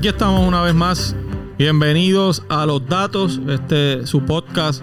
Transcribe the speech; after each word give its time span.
Aquí 0.00 0.08
estamos 0.08 0.48
una 0.48 0.62
vez 0.62 0.74
más. 0.74 1.14
Bienvenidos 1.58 2.42
a 2.48 2.64
Los 2.64 2.86
Datos, 2.88 3.38
este 3.50 4.06
su 4.06 4.24
podcast 4.24 4.82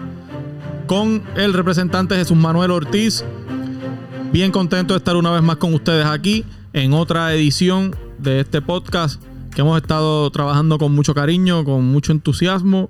con 0.86 1.24
el 1.34 1.54
representante 1.54 2.14
Jesús 2.14 2.36
Manuel 2.36 2.70
Ortiz. 2.70 3.24
Bien 4.32 4.52
contento 4.52 4.94
de 4.94 4.98
estar 4.98 5.16
una 5.16 5.32
vez 5.32 5.42
más 5.42 5.56
con 5.56 5.74
ustedes 5.74 6.06
aquí 6.06 6.44
en 6.72 6.92
otra 6.92 7.34
edición 7.34 7.96
de 8.18 8.38
este 8.38 8.62
podcast 8.62 9.20
que 9.52 9.62
hemos 9.62 9.82
estado 9.82 10.30
trabajando 10.30 10.78
con 10.78 10.94
mucho 10.94 11.14
cariño, 11.14 11.64
con 11.64 11.84
mucho 11.84 12.12
entusiasmo 12.12 12.88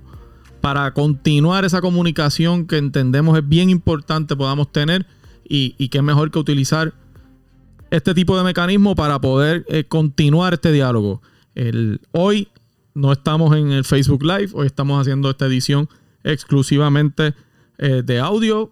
para 0.61 0.93
continuar 0.93 1.65
esa 1.65 1.81
comunicación 1.81 2.67
que 2.67 2.77
entendemos 2.77 3.39
es 3.39 3.49
bien 3.49 3.71
importante 3.71 4.37
podamos 4.37 4.71
tener 4.71 5.07
y, 5.49 5.75
y 5.79 5.89
es 5.91 6.03
mejor 6.03 6.31
que 6.31 6.39
utilizar 6.39 6.93
este 7.91 8.13
tipo 8.13 8.37
de 8.37 8.45
mecanismo 8.45 8.95
para 8.95 9.19
poder 9.19 9.65
eh, 9.69 9.85
continuar 9.85 10.53
este 10.53 10.73
diálogo. 10.73 11.23
Hoy 12.13 12.49
no 12.95 13.11
estamos 13.13 13.57
en 13.57 13.73
el 13.73 13.85
Facebook 13.85 14.23
Live, 14.23 14.51
hoy 14.53 14.67
estamos 14.67 15.01
haciendo 15.01 15.29
esta 15.29 15.47
edición 15.47 15.89
exclusivamente 16.23 17.35
eh, 17.79 18.03
de 18.05 18.21
audio, 18.21 18.71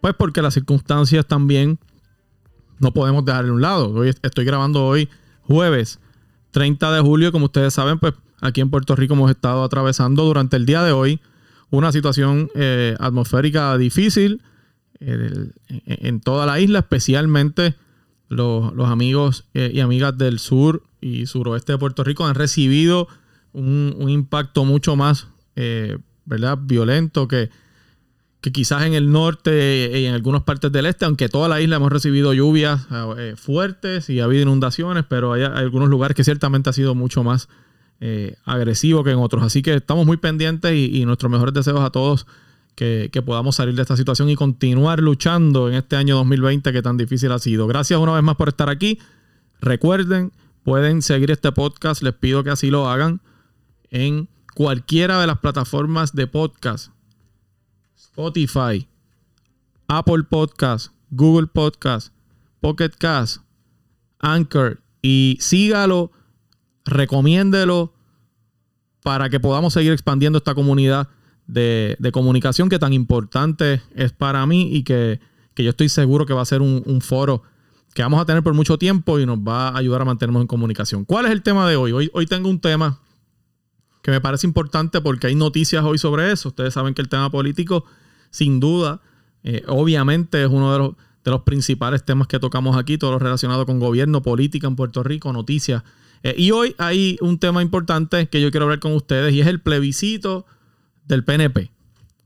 pues 0.00 0.14
porque 0.14 0.40
las 0.40 0.54
circunstancias 0.54 1.26
también 1.26 1.80
no 2.78 2.92
podemos 2.92 3.24
dejar 3.24 3.44
de 3.44 3.50
un 3.50 3.60
lado. 3.60 3.90
Hoy 3.90 4.14
estoy 4.22 4.44
grabando 4.44 4.84
hoy 4.84 5.08
jueves 5.42 5.98
30 6.52 6.92
de 6.92 7.00
julio, 7.00 7.32
como 7.32 7.46
ustedes 7.46 7.74
saben, 7.74 7.98
pues 7.98 8.14
aquí 8.40 8.60
en 8.60 8.70
Puerto 8.70 8.94
Rico 8.94 9.14
hemos 9.14 9.30
estado 9.30 9.64
atravesando 9.64 10.24
durante 10.24 10.56
el 10.56 10.64
día 10.64 10.84
de 10.84 10.92
hoy 10.92 11.20
una 11.70 11.90
situación 11.90 12.50
eh, 12.54 12.94
atmosférica 13.00 13.76
difícil 13.78 14.42
en 15.00 16.20
toda 16.20 16.46
la 16.46 16.60
isla, 16.60 16.80
especialmente 16.80 17.74
los, 18.28 18.72
amigos 18.88 19.46
eh, 19.54 19.72
y 19.74 19.80
amigas 19.80 20.16
del 20.16 20.38
sur 20.38 20.84
y 21.02 21.26
suroeste 21.26 21.72
de 21.72 21.78
Puerto 21.78 22.04
Rico 22.04 22.26
han 22.26 22.34
recibido 22.34 23.08
un, 23.52 24.08
impacto 24.08 24.64
mucho 24.64 24.96
más 24.96 25.28
eh, 25.56 25.98
¿verdad? 26.24 26.58
violento 26.58 27.28
que, 27.28 27.50
que 28.40 28.52
quizás 28.52 28.84
en 28.84 28.94
el 28.94 29.12
norte 29.12 30.00
y 30.00 30.06
en 30.06 30.14
algunas 30.14 30.42
partes 30.42 30.72
del 30.72 30.86
este, 30.86 31.04
aunque 31.04 31.28
toda 31.28 31.48
la 31.48 31.60
isla 31.60 31.76
hemos 31.76 31.92
recibido 31.92 32.32
lluvias 32.32 32.86
eh, 33.18 33.34
fuertes 33.36 34.08
y 34.08 34.20
ha 34.20 34.24
habido 34.24 34.42
inundaciones, 34.42 35.04
pero 35.06 35.34
hay, 35.34 35.42
algunos 35.42 35.90
lugares 35.90 36.14
que 36.14 36.24
ciertamente 36.24 36.70
ha 36.70 36.72
sido 36.72 36.94
mucho 36.94 37.22
más 37.22 37.48
agresivo 38.46 39.04
que 39.04 39.12
en 39.12 39.18
otros. 39.18 39.44
Así 39.44 39.62
que 39.62 39.74
estamos 39.74 40.04
muy 40.04 40.16
pendientes 40.16 40.72
y, 40.72 41.00
y 41.00 41.04
nuestros 41.04 41.30
mejores 41.30 41.54
deseos 41.54 41.82
a 41.82 41.90
todos 41.90 42.26
que, 42.74 43.22
podamos 43.24 43.56
salir 43.56 43.74
de 43.74 43.82
esta 43.82 43.96
situación 43.96 44.28
y 44.28 44.36
continuar 44.36 45.00
luchando 45.00 45.68
en 45.68 45.74
este 45.74 45.96
año 45.96 46.16
2020 46.16 46.72
que 46.72 46.82
tan 46.82 46.96
difícil 46.96 47.32
ha 47.32 47.38
sido. 47.38 47.66
Gracias 47.66 47.98
una 47.98 48.12
vez 48.12 48.22
más 48.22 48.36
por 48.36 48.48
estar 48.48 48.68
aquí. 48.68 48.98
Recuerden, 49.60 50.32
pueden 50.64 51.02
seguir 51.02 51.30
este 51.30 51.52
podcast, 51.52 52.02
les 52.02 52.14
pido 52.14 52.44
que 52.44 52.50
así 52.50 52.70
lo 52.70 52.88
hagan 52.88 53.20
en 53.90 54.28
cualquiera 54.54 55.20
de 55.20 55.26
las 55.26 55.38
plataformas 55.38 56.14
de 56.14 56.26
podcast. 56.26 56.92
Spotify, 57.96 58.88
Apple 59.88 60.24
Podcast, 60.28 60.92
Google 61.10 61.46
Podcast, 61.46 62.12
Pocket 62.60 62.90
Cast, 62.98 63.42
Anchor 64.18 64.80
y 65.02 65.36
sígalo, 65.40 66.12
recomiéndelo 66.84 67.92
para 69.02 69.28
que 69.28 69.40
podamos 69.40 69.72
seguir 69.72 69.92
expandiendo 69.92 70.38
esta 70.38 70.54
comunidad 70.54 71.08
de, 71.46 72.10
comunicación 72.12 72.68
que 72.68 72.78
tan 72.78 72.92
importante 72.92 73.82
es 73.94 74.12
para 74.12 74.46
mí 74.46 74.74
y 74.74 74.84
que, 74.84 75.20
yo 75.56 75.70
estoy 75.70 75.88
seguro 75.88 76.24
que 76.24 76.34
va 76.34 76.42
a 76.42 76.46
ser 76.46 76.62
un, 76.62 77.00
foro 77.00 77.42
que 77.94 78.02
vamos 78.02 78.20
a 78.20 78.24
tener 78.24 78.42
por 78.42 78.54
mucho 78.54 78.78
tiempo 78.78 79.18
y 79.18 79.26
nos 79.26 79.38
va 79.38 79.68
a 79.68 79.78
ayudar 79.78 80.02
a 80.02 80.04
mantenernos 80.04 80.42
en 80.42 80.46
comunicación. 80.46 81.04
¿Cuál 81.04 81.26
es 81.26 81.32
el 81.32 81.42
tema 81.42 81.68
de 81.68 81.76
hoy? 81.76 81.92
Hoy, 81.92 82.10
hoy 82.14 82.26
tengo 82.26 82.48
un 82.48 82.60
tema 82.60 83.00
que 84.02 84.10
me 84.10 84.20
parece 84.20 84.46
importante 84.46 85.00
porque 85.00 85.28
hay 85.28 85.34
noticias 85.34 85.84
hoy 85.84 85.98
sobre 85.98 86.32
eso. 86.32 86.48
Ustedes 86.48 86.74
saben 86.74 86.94
que 86.94 87.02
el 87.02 87.08
tema 87.08 87.30
político, 87.30 87.84
sin 88.30 88.60
duda, 88.60 89.00
eh, 89.44 89.62
obviamente 89.68 90.42
es 90.42 90.48
uno 90.48 90.72
de 90.72 90.78
los, 90.78 91.42
principales 91.44 92.04
temas 92.04 92.26
que 92.26 92.40
tocamos 92.40 92.76
aquí, 92.76 92.98
todo 92.98 93.12
lo 93.12 93.18
relacionado 93.20 93.64
con 93.64 93.78
gobierno, 93.78 94.22
política 94.22 94.66
en 94.66 94.74
Puerto 94.74 95.04
Rico, 95.04 95.32
noticias. 95.32 95.84
Eh, 96.24 96.34
y 96.36 96.50
hoy 96.50 96.74
hay 96.78 97.16
un 97.20 97.38
tema 97.38 97.62
importante 97.62 98.26
que 98.28 98.40
yo 98.40 98.50
quiero 98.50 98.64
hablar 98.64 98.80
con 98.80 98.92
ustedes 98.92 99.32
y 99.32 99.40
es 99.40 99.46
el 99.46 99.60
plebiscito 99.60 100.46
del 101.06 101.24
PNP. 101.24 101.70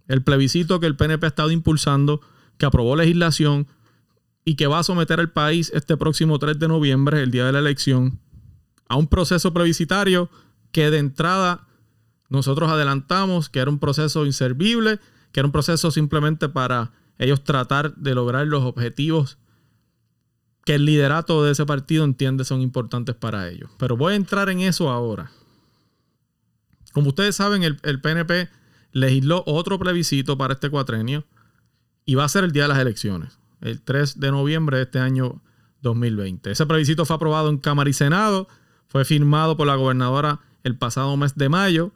El 0.09 0.23
plebiscito 0.23 0.81
que 0.81 0.87
el 0.87 0.97
PNP 0.97 1.27
ha 1.27 1.29
estado 1.29 1.51
impulsando, 1.51 2.23
que 2.57 2.65
aprobó 2.65 2.97
legislación 2.97 3.67
y 4.47 4.55
que 4.55 4.69
va 4.69 4.79
a 4.79 4.85
someter 4.85 5.19
al 5.19 5.33
país 5.33 5.73
este 5.75 5.97
próximo 5.97 6.39
3 6.39 6.59
de 6.59 6.69
noviembre, 6.69 7.21
el 7.21 7.33
día 7.33 7.45
de 7.45 7.53
la 7.53 7.59
elección, 7.59 8.21
a 8.89 8.95
un 8.97 9.09
proceso 9.09 9.53
plebiscitario 9.53 10.31
que 10.71 10.89
de 10.89 10.99
entrada 10.99 11.67
nosotros 12.29 12.71
adelantamos 12.71 13.49
que 13.49 13.59
era 13.59 13.71
un 13.71 13.81
proceso 13.81 14.25
inservible, 14.25 15.01
que 15.33 15.41
era 15.41 15.47
un 15.47 15.53
proceso 15.53 15.91
simplemente 15.91 16.49
para 16.49 16.93
ellos 17.19 17.43
tratar 17.43 17.97
de 17.97 18.15
lograr 18.15 18.47
los 18.47 18.63
objetivos 18.63 19.37
que 20.65 20.77
el 20.77 20.85
liderato 20.85 21.43
de 21.43 21.51
ese 21.51 21.67
partido 21.67 22.05
entiende 22.05 22.45
son 22.45 22.61
importantes 22.61 23.17
para 23.17 23.49
ellos. 23.49 23.71
Pero 23.79 23.97
voy 23.97 24.13
a 24.13 24.17
entrar 24.17 24.49
en 24.49 24.61
eso 24.61 24.91
ahora. 24.91 25.33
Como 26.93 27.09
ustedes 27.09 27.35
saben, 27.35 27.65
el, 27.65 27.79
el 27.83 28.01
PNP 28.01 28.49
legisló 28.93 29.43
otro 29.47 29.79
plebiscito 29.81 30.39
para 30.39 30.55
este 30.55 30.71
cuatrenio 30.71 31.25
y 32.05 32.15
va 32.15 32.25
a 32.25 32.29
ser 32.29 32.45
el 32.45 32.53
día 32.53 32.63
de 32.63 32.69
las 32.69 32.79
elecciones, 32.79 33.41
el 33.61 33.83
3 33.83 34.21
de 34.21 34.31
noviembre 34.31 34.79
de 34.79 34.85
este 34.85 34.99
año 34.99 35.43
2020. 35.83 36.51
Ese 36.51 36.67
plebiscito 36.67 37.05
fue 37.05 37.17
aprobado 37.17 37.49
en 37.49 37.59
Cámara 37.59 37.91
y 37.91 37.93
Senado, 37.93 38.49
fue 38.89 39.05
firmado 39.05 39.57
por 39.57 39.67
la 39.67 39.77
gobernadora 39.77 40.41
el 40.65 40.77
pasado 40.77 41.17
mes 41.17 41.35
de 41.37 41.49
mayo 41.49 41.93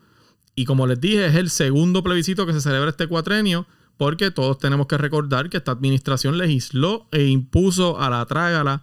y 0.54 0.64
como 0.64 0.86
les 0.86 1.00
dije 1.00 1.26
es 1.26 1.34
el 1.34 1.50
segundo 1.50 2.02
plebiscito 2.02 2.46
que 2.46 2.52
se 2.52 2.60
celebra 2.60 2.90
este 2.90 3.06
cuatrenio 3.06 3.66
porque 3.96 4.30
todos 4.30 4.58
tenemos 4.58 4.86
que 4.86 4.96
recordar 4.96 5.50
que 5.50 5.58
esta 5.58 5.72
administración 5.72 6.38
legisló 6.38 7.06
e 7.12 7.26
impuso 7.26 8.00
a 8.00 8.08
la 8.08 8.24
trágala 8.26 8.82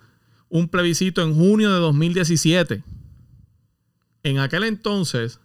un 0.50 0.70
plebiscito 0.70 1.24
en 1.24 1.34
junio 1.34 1.74
de 1.74 1.80
2017. 1.80 2.84
En 4.24 4.40
aquel 4.40 4.64
entonces, 4.64 5.40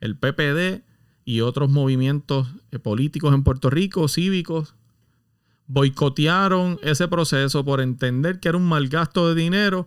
el 0.00 0.16
PPD 0.16 0.82
y 1.24 1.40
otros 1.40 1.70
movimientos 1.70 2.48
eh, 2.70 2.78
políticos 2.78 3.34
en 3.34 3.44
Puerto 3.44 3.70
Rico, 3.70 4.08
cívicos, 4.08 4.74
boicotearon 5.68 6.80
ese 6.82 7.06
proceso 7.08 7.64
por 7.64 7.80
entender 7.80 8.40
que 8.40 8.48
era 8.48 8.58
un 8.58 8.68
mal 8.68 8.88
gasto 8.88 9.28
de 9.28 9.40
dinero, 9.40 9.86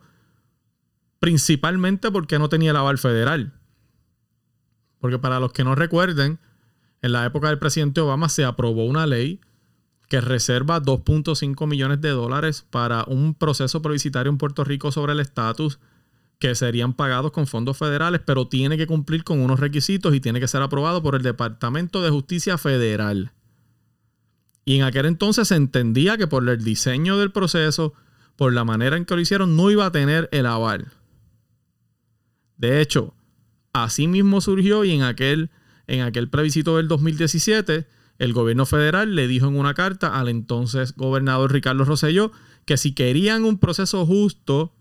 principalmente 1.19 2.11
porque 2.11 2.39
no 2.39 2.49
tenía 2.49 2.71
el 2.71 2.77
aval 2.77 2.97
federal. 2.97 3.53
Porque 4.99 5.19
para 5.19 5.39
los 5.39 5.51
que 5.51 5.63
no 5.63 5.75
recuerden, 5.75 6.39
en 7.01 7.11
la 7.11 7.25
época 7.25 7.49
del 7.49 7.59
presidente 7.59 7.99
Obama 7.99 8.29
se 8.29 8.45
aprobó 8.45 8.85
una 8.85 9.07
ley 9.07 9.41
que 10.07 10.21
reserva 10.21 10.81
2.5 10.81 11.67
millones 11.67 11.99
de 12.01 12.09
dólares 12.09 12.65
para 12.69 13.03
un 13.05 13.33
proceso 13.33 13.81
plebiscitario 13.81 14.29
en 14.29 14.37
Puerto 14.37 14.63
Rico 14.63 14.91
sobre 14.91 15.13
el 15.13 15.19
estatus 15.19 15.79
que 16.37 16.53
serían 16.53 16.93
pagados 16.93 17.31
con 17.31 17.47
fondos 17.47 17.77
federales, 17.77 18.21
pero 18.25 18.47
tiene 18.47 18.77
que 18.77 18.87
cumplir 18.87 19.23
con 19.23 19.39
unos 19.39 19.59
requisitos 19.59 20.13
y 20.13 20.19
tiene 20.19 20.39
que 20.39 20.47
ser 20.47 20.61
aprobado 20.61 21.01
por 21.01 21.15
el 21.15 21.21
Departamento 21.21 22.01
de 22.01 22.09
Justicia 22.09 22.57
Federal. 22.57 23.31
Y 24.65 24.77
en 24.77 24.83
aquel 24.83 25.05
entonces 25.05 25.47
se 25.47 25.55
entendía 25.55 26.17
que 26.17 26.27
por 26.27 26.47
el 26.47 26.63
diseño 26.63 27.17
del 27.17 27.31
proceso, 27.31 27.93
por 28.35 28.53
la 28.53 28.63
manera 28.63 28.97
en 28.97 29.05
que 29.05 29.15
lo 29.15 29.21
hicieron, 29.21 29.55
no 29.55 29.71
iba 29.71 29.85
a 29.85 29.91
tener 29.91 30.29
el 30.31 30.45
aval. 30.45 30.91
De 32.57 32.81
hecho, 32.81 33.15
así 33.73 34.07
mismo 34.07 34.39
surgió 34.39 34.85
y 34.85 34.91
en 34.91 35.03
aquel, 35.03 35.49
en 35.87 36.01
aquel 36.01 36.29
plebiscito 36.29 36.77
del 36.77 36.87
2017, 36.87 37.87
el 38.19 38.33
gobierno 38.33 38.67
federal 38.67 39.15
le 39.15 39.27
dijo 39.27 39.47
en 39.47 39.57
una 39.57 39.73
carta 39.73 40.19
al 40.19 40.29
entonces 40.29 40.95
gobernador 40.95 41.51
Ricardo 41.51 41.85
Rosselló 41.85 42.31
que 42.65 42.77
si 42.77 42.93
querían 42.93 43.45
un 43.45 43.57
proceso 43.57 44.05
justo, 44.05 44.75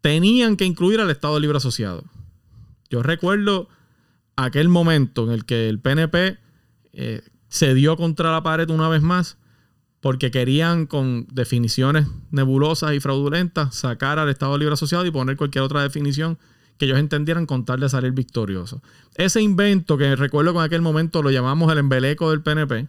tenían 0.00 0.56
que 0.56 0.64
incluir 0.64 1.00
al 1.00 1.10
Estado 1.10 1.40
Libre 1.40 1.56
Asociado. 1.56 2.04
Yo 2.88 3.02
recuerdo 3.02 3.68
aquel 4.36 4.68
momento 4.68 5.24
en 5.24 5.32
el 5.32 5.44
que 5.44 5.68
el 5.68 5.80
PNP 5.80 6.38
se 7.50 7.74
dio 7.74 7.96
contra 7.98 8.32
la 8.32 8.42
pared 8.42 8.70
una 8.70 8.88
vez 8.88 9.02
más 9.02 9.36
porque 10.00 10.30
querían 10.30 10.86
con 10.86 11.26
definiciones 11.30 12.06
nebulosas 12.30 12.94
y 12.94 13.00
fraudulentas 13.00 13.74
sacar 13.74 14.18
al 14.18 14.30
Estado 14.30 14.56
Libre 14.56 14.72
Asociado 14.72 15.04
y 15.04 15.10
poner 15.10 15.36
cualquier 15.36 15.62
otra 15.62 15.82
definición 15.82 16.38
que 16.78 16.86
ellos 16.86 16.98
entendieran 16.98 17.44
con 17.44 17.66
tal 17.66 17.80
de 17.80 17.90
salir 17.90 18.12
victorioso. 18.12 18.82
Ese 19.16 19.42
invento 19.42 19.98
que 19.98 20.16
recuerdo 20.16 20.54
con 20.54 20.64
aquel 20.64 20.80
momento 20.80 21.22
lo 21.22 21.30
llamamos 21.30 21.70
el 21.70 21.76
embeleco 21.76 22.30
del 22.30 22.40
PNP, 22.40 22.88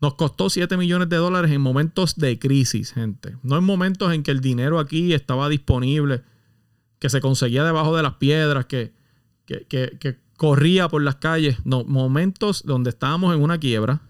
nos 0.00 0.14
costó 0.14 0.50
7 0.50 0.76
millones 0.76 1.08
de 1.08 1.16
dólares 1.16 1.50
en 1.50 1.60
momentos 1.60 2.16
de 2.16 2.38
crisis, 2.38 2.92
gente. 2.92 3.36
No 3.42 3.56
en 3.56 3.64
momentos 3.64 4.12
en 4.12 4.22
que 4.22 4.30
el 4.30 4.40
dinero 4.40 4.78
aquí 4.78 5.14
estaba 5.14 5.48
disponible, 5.48 6.22
que 7.00 7.08
se 7.08 7.20
conseguía 7.20 7.64
debajo 7.64 7.96
de 7.96 8.02
las 8.04 8.14
piedras, 8.14 8.66
que, 8.66 8.92
que, 9.46 10.18
corría 10.42 10.88
por 10.88 11.02
las 11.02 11.14
calles. 11.14 11.58
No, 11.64 11.84
momentos 11.84 12.64
donde 12.66 12.90
estábamos 12.90 13.32
en 13.32 13.40
una 13.40 13.58
quiebra, 13.58 14.02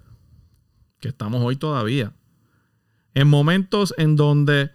que 0.99 1.09
estamos 1.09 1.43
hoy 1.43 1.57
todavía. 1.57 2.15
En 3.13 3.29
momentos 3.29 3.93
en 3.99 4.17
donde 4.17 4.71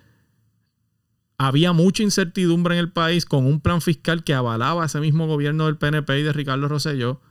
había 1.39 1.73
mucha 1.73 2.03
incertidumbre 2.03 2.75
en 2.75 2.81
el 2.81 2.91
país 2.91 3.25
con 3.25 3.47
un 3.47 3.59
plan 3.59 3.81
fiscal 3.81 4.23
que 4.23 4.35
avalaba 4.35 4.85
ese 4.85 4.99
mismo 4.99 5.25
gobierno 5.25 5.65
del 5.65 5.79
PNP 5.79 6.19
y 6.19 6.21
de 6.21 6.31
Ricardo 6.31 6.67
Rosselló, 6.67 7.21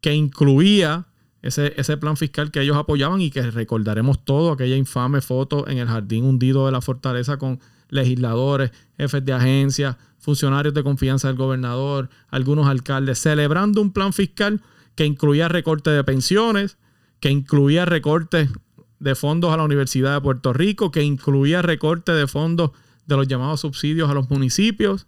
que 0.00 0.12
incluía 0.12 1.06
ese, 1.42 1.74
ese, 1.76 1.96
plan 1.98 2.16
fiscal 2.16 2.50
que 2.50 2.62
ellos 2.62 2.76
apoyaban 2.76 3.20
y 3.20 3.30
que 3.30 3.48
recordaremos 3.52 4.24
todo, 4.24 4.50
aquella 4.50 4.74
infame 4.74 5.20
foto 5.20 5.68
en 5.68 5.78
el 5.78 5.86
jardín 5.86 6.24
hundido 6.24 6.66
de 6.66 6.72
la 6.72 6.80
fortaleza 6.80 7.36
con 7.36 7.60
legisladores, 7.88 8.72
jefes 8.98 9.24
de 9.24 9.32
agencias, 9.32 9.96
funcionarios 10.26 10.74
de 10.74 10.82
confianza 10.82 11.28
del 11.28 11.36
gobernador, 11.36 12.10
algunos 12.30 12.66
alcaldes, 12.66 13.20
celebrando 13.20 13.80
un 13.80 13.92
plan 13.92 14.12
fiscal 14.12 14.60
que 14.96 15.06
incluía 15.06 15.46
recortes 15.46 15.94
de 15.94 16.02
pensiones, 16.02 16.78
que 17.20 17.30
incluía 17.30 17.84
recortes 17.84 18.50
de 18.98 19.14
fondos 19.14 19.52
a 19.52 19.56
la 19.56 19.62
Universidad 19.62 20.14
de 20.14 20.20
Puerto 20.20 20.52
Rico, 20.52 20.90
que 20.90 21.04
incluía 21.04 21.62
recorte 21.62 22.10
de 22.10 22.26
fondos 22.26 22.72
de 23.06 23.16
los 23.16 23.28
llamados 23.28 23.60
subsidios 23.60 24.10
a 24.10 24.14
los 24.14 24.28
municipios, 24.28 25.06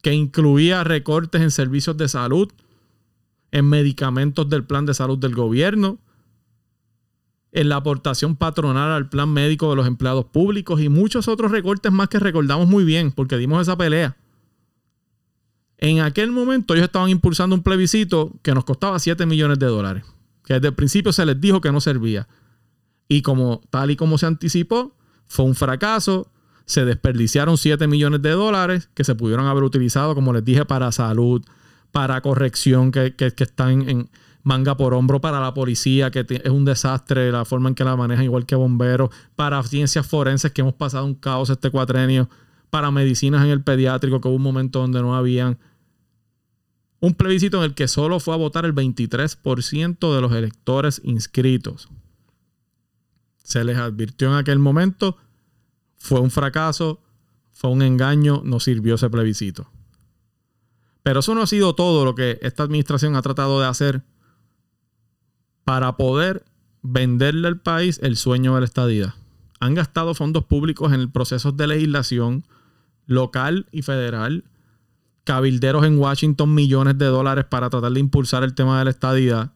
que 0.00 0.14
incluía 0.14 0.84
recortes 0.84 1.42
en 1.42 1.50
servicios 1.50 1.96
de 1.96 2.08
salud, 2.08 2.52
en 3.50 3.68
medicamentos 3.68 4.48
del 4.48 4.62
plan 4.62 4.86
de 4.86 4.94
salud 4.94 5.18
del 5.18 5.34
gobierno, 5.34 5.98
en 7.52 7.68
la 7.68 7.76
aportación 7.76 8.34
patronal 8.36 8.90
al 8.90 9.08
plan 9.08 9.28
médico 9.28 9.68
de 9.70 9.76
los 9.76 9.86
empleados 9.86 10.24
públicos 10.24 10.80
y 10.80 10.88
muchos 10.88 11.28
otros 11.28 11.50
recortes 11.50 11.92
más 11.92 12.08
que 12.08 12.18
recordamos 12.18 12.66
muy 12.66 12.84
bien 12.84 13.12
porque 13.12 13.36
dimos 13.36 13.60
esa 13.60 13.76
pelea. 13.76 14.16
En 15.76 16.00
aquel 16.00 16.30
momento 16.30 16.74
ellos 16.74 16.86
estaban 16.86 17.10
impulsando 17.10 17.54
un 17.54 17.62
plebiscito 17.62 18.32
que 18.42 18.54
nos 18.54 18.64
costaba 18.64 18.98
7 18.98 19.26
millones 19.26 19.58
de 19.58 19.66
dólares, 19.66 20.04
que 20.44 20.54
desde 20.54 20.68
el 20.68 20.74
principio 20.74 21.12
se 21.12 21.26
les 21.26 21.40
dijo 21.40 21.60
que 21.60 21.72
no 21.72 21.80
servía. 21.80 22.26
Y 23.08 23.20
como 23.22 23.60
tal 23.68 23.90
y 23.90 23.96
como 23.96 24.16
se 24.16 24.26
anticipó, 24.26 24.96
fue 25.26 25.44
un 25.44 25.54
fracaso. 25.54 26.30
Se 26.64 26.84
desperdiciaron 26.84 27.58
7 27.58 27.86
millones 27.88 28.22
de 28.22 28.30
dólares 28.30 28.88
que 28.94 29.04
se 29.04 29.14
pudieron 29.14 29.46
haber 29.46 29.64
utilizado, 29.64 30.14
como 30.14 30.32
les 30.32 30.44
dije, 30.44 30.64
para 30.64 30.92
salud, 30.92 31.42
para 31.90 32.20
corrección 32.20 32.92
que, 32.92 33.14
están 33.18 33.88
en 33.88 34.08
manga 34.42 34.76
por 34.76 34.94
hombro, 34.94 35.20
para 35.20 35.40
la 35.40 35.54
policía, 35.54 36.10
que 36.10 36.26
es 36.28 36.50
un 36.50 36.64
desastre 36.64 37.30
la 37.30 37.44
forma 37.44 37.68
en 37.68 37.74
que 37.74 37.84
la 37.84 37.96
manejan, 37.96 38.24
igual 38.24 38.46
que 38.46 38.54
bomberos, 38.54 39.10
para 39.36 39.62
ciencias 39.62 40.06
forenses, 40.06 40.52
que 40.52 40.60
hemos 40.60 40.74
pasado 40.74 41.04
un 41.04 41.14
caos 41.14 41.50
este 41.50 41.70
cuatrenio, 41.70 42.28
para 42.70 42.90
medicinas 42.90 43.44
en 43.44 43.50
el 43.50 43.62
pediátrico, 43.62 44.20
que 44.20 44.28
hubo 44.28 44.36
un 44.36 44.42
momento 44.42 44.80
donde 44.80 45.00
no 45.02 45.14
habían. 45.14 45.58
Un 47.00 47.14
plebiscito 47.14 47.58
en 47.58 47.64
el 47.64 47.74
que 47.74 47.88
solo 47.88 48.20
fue 48.20 48.34
a 48.34 48.38
votar 48.38 48.64
el 48.64 48.74
23% 48.74 50.14
de 50.14 50.20
los 50.20 50.32
electores 50.32 51.00
inscritos 51.04 51.88
se 53.42 53.64
les 53.64 53.76
advirtió 53.76 54.28
en 54.28 54.34
aquel 54.34 54.58
momento, 54.58 55.16
fue 55.98 56.20
un 56.20 56.30
fracaso, 56.30 57.00
fue 57.52 57.70
un 57.70 57.82
engaño, 57.82 58.42
no 58.44 58.60
sirvió 58.60 58.94
ese 58.94 59.10
plebiscito. 59.10 59.70
Pero 61.02 61.20
eso 61.20 61.34
no 61.34 61.42
ha 61.42 61.46
sido 61.46 61.74
todo 61.74 62.04
lo 62.04 62.14
que 62.14 62.38
esta 62.42 62.62
administración 62.62 63.16
ha 63.16 63.22
tratado 63.22 63.60
de 63.60 63.66
hacer 63.66 64.02
para 65.64 65.96
poder 65.96 66.44
venderle 66.82 67.48
al 67.48 67.60
país 67.60 68.00
el 68.02 68.16
sueño 68.16 68.54
de 68.54 68.60
la 68.60 68.66
estadidad. 68.66 69.14
Han 69.60 69.74
gastado 69.74 70.14
fondos 70.14 70.44
públicos 70.44 70.92
en 70.92 71.10
procesos 71.10 71.56
de 71.56 71.66
legislación 71.68 72.44
local 73.06 73.66
y 73.70 73.82
federal, 73.82 74.44
cabilderos 75.24 75.84
en 75.84 75.98
Washington 75.98 76.54
millones 76.54 76.98
de 76.98 77.06
dólares 77.06 77.44
para 77.44 77.70
tratar 77.70 77.92
de 77.92 78.00
impulsar 78.00 78.42
el 78.42 78.54
tema 78.54 78.78
de 78.78 78.84
la 78.86 78.90
estadidad 78.90 79.52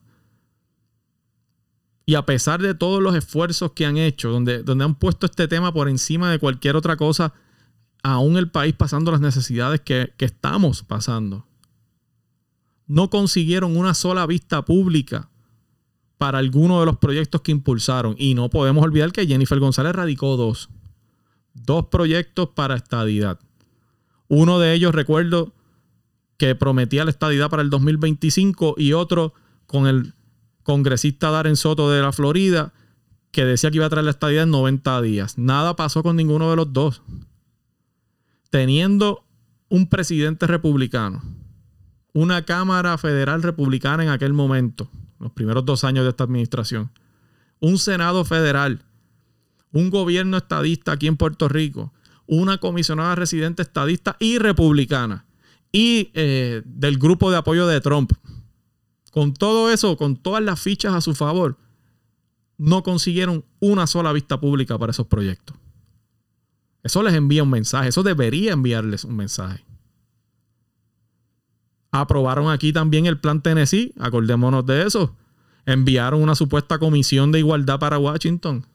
y 2.09 2.15
a 2.15 2.25
pesar 2.25 2.61
de 2.61 2.73
todos 2.73 3.03
los 3.03 3.15
esfuerzos 3.15 3.73
que 3.73 3.85
han 3.85 3.97
hecho, 3.97 4.31
donde, 4.31 4.63
donde 4.63 4.85
han 4.85 4.95
puesto 4.95 5.25
este 5.25 5.49
tema 5.49 5.73
por 5.73 5.89
encima 5.89 6.31
de 6.31 6.39
cualquier 6.39 6.77
otra 6.77 6.95
cosa, 6.95 7.33
aún 8.01 8.37
el 8.37 8.49
país 8.49 8.73
pasando 8.73 9.11
las 9.11 9.19
necesidades 9.19 9.81
que, 9.81 10.13
que 10.15 10.23
estamos 10.23 10.83
pasando, 10.83 11.45
no 12.87 13.09
consiguieron 13.09 13.75
una 13.75 13.93
sola 13.93 14.25
vista 14.25 14.63
pública 14.63 15.29
para 16.17 16.39
alguno 16.39 16.79
de 16.79 16.85
los 16.85 16.97
proyectos 16.97 17.41
que 17.41 17.51
impulsaron. 17.51 18.15
Y 18.17 18.33
no 18.33 18.49
podemos 18.49 18.83
olvidar 18.83 19.11
que 19.11 19.27
Jennifer 19.27 19.59
González 19.59 19.93
radicó 19.93 20.37
dos. 20.37 20.69
Dos 21.53 21.87
proyectos 21.87 22.49
para 22.49 22.75
estadidad. 22.75 23.39
Uno 24.27 24.59
de 24.59 24.73
ellos, 24.73 24.93
recuerdo, 24.93 25.53
que 26.37 26.55
prometía 26.55 27.03
la 27.03 27.11
estadidad 27.11 27.49
para 27.49 27.63
el 27.63 27.69
2025 27.69 28.75
y 28.77 28.93
otro 28.93 29.33
con 29.65 29.87
el 29.87 30.13
congresista 30.63 31.31
Darren 31.31 31.55
Soto 31.55 31.89
de 31.89 32.01
la 32.01 32.11
Florida, 32.11 32.73
que 33.31 33.45
decía 33.45 33.71
que 33.71 33.77
iba 33.77 33.85
a 33.85 33.89
traer 33.89 34.05
la 34.05 34.11
estadía 34.11 34.43
en 34.43 34.51
90 34.51 35.01
días. 35.01 35.37
Nada 35.37 35.75
pasó 35.75 36.03
con 36.03 36.15
ninguno 36.15 36.49
de 36.49 36.55
los 36.55 36.73
dos. 36.73 37.01
Teniendo 38.49 39.23
un 39.69 39.87
presidente 39.87 40.47
republicano, 40.47 41.21
una 42.13 42.43
Cámara 42.43 42.97
Federal 42.97 43.43
Republicana 43.43 44.03
en 44.03 44.09
aquel 44.09 44.33
momento, 44.33 44.89
los 45.19 45.31
primeros 45.31 45.65
dos 45.65 45.83
años 45.83 46.03
de 46.03 46.09
esta 46.11 46.23
administración, 46.23 46.91
un 47.59 47.77
Senado 47.77 48.23
Federal, 48.25 48.81
un 49.71 49.89
gobierno 49.89 50.37
estadista 50.37 50.93
aquí 50.93 51.07
en 51.07 51.17
Puerto 51.17 51.47
Rico, 51.49 51.93
una 52.25 52.57
comisionada 52.57 53.15
residente 53.15 53.61
estadista 53.61 54.15
y 54.19 54.37
republicana, 54.37 55.25
y 55.71 56.11
eh, 56.13 56.61
del 56.65 56.97
grupo 56.97 57.31
de 57.31 57.37
apoyo 57.37 57.67
de 57.67 57.81
Trump, 57.81 58.11
con 59.11 59.33
todo 59.33 59.71
eso, 59.71 59.97
con 59.97 60.15
todas 60.17 60.43
las 60.43 60.59
fichas 60.59 60.93
a 60.93 61.01
su 61.01 61.15
favor, 61.15 61.57
no 62.57 62.83
consiguieron 62.83 63.45
una 63.59 63.87
sola 63.87 64.11
vista 64.13 64.39
pública 64.39 64.77
para 64.77 64.91
esos 64.91 65.07
proyectos. 65.07 65.55
Eso 66.83 67.03
les 67.03 67.13
envía 67.13 67.43
un 67.43 67.49
mensaje, 67.49 67.89
eso 67.89 68.03
debería 68.03 68.53
enviarles 68.53 69.03
un 69.03 69.15
mensaje. 69.15 69.63
Aprobaron 71.99 72.49
aquí 72.49 72.73
también 72.73 73.05
el 73.05 73.19
plan 73.19 73.41
Tennessee, 73.41 73.93
acordémonos 73.99 74.65
de 74.65 74.85
eso. 74.85 75.15
Enviaron 75.65 76.21
una 76.21 76.35
supuesta 76.35 76.79
comisión 76.79 77.31
de 77.31 77.39
igualdad 77.39 77.79
para 77.79 77.97
Washington 77.97 78.65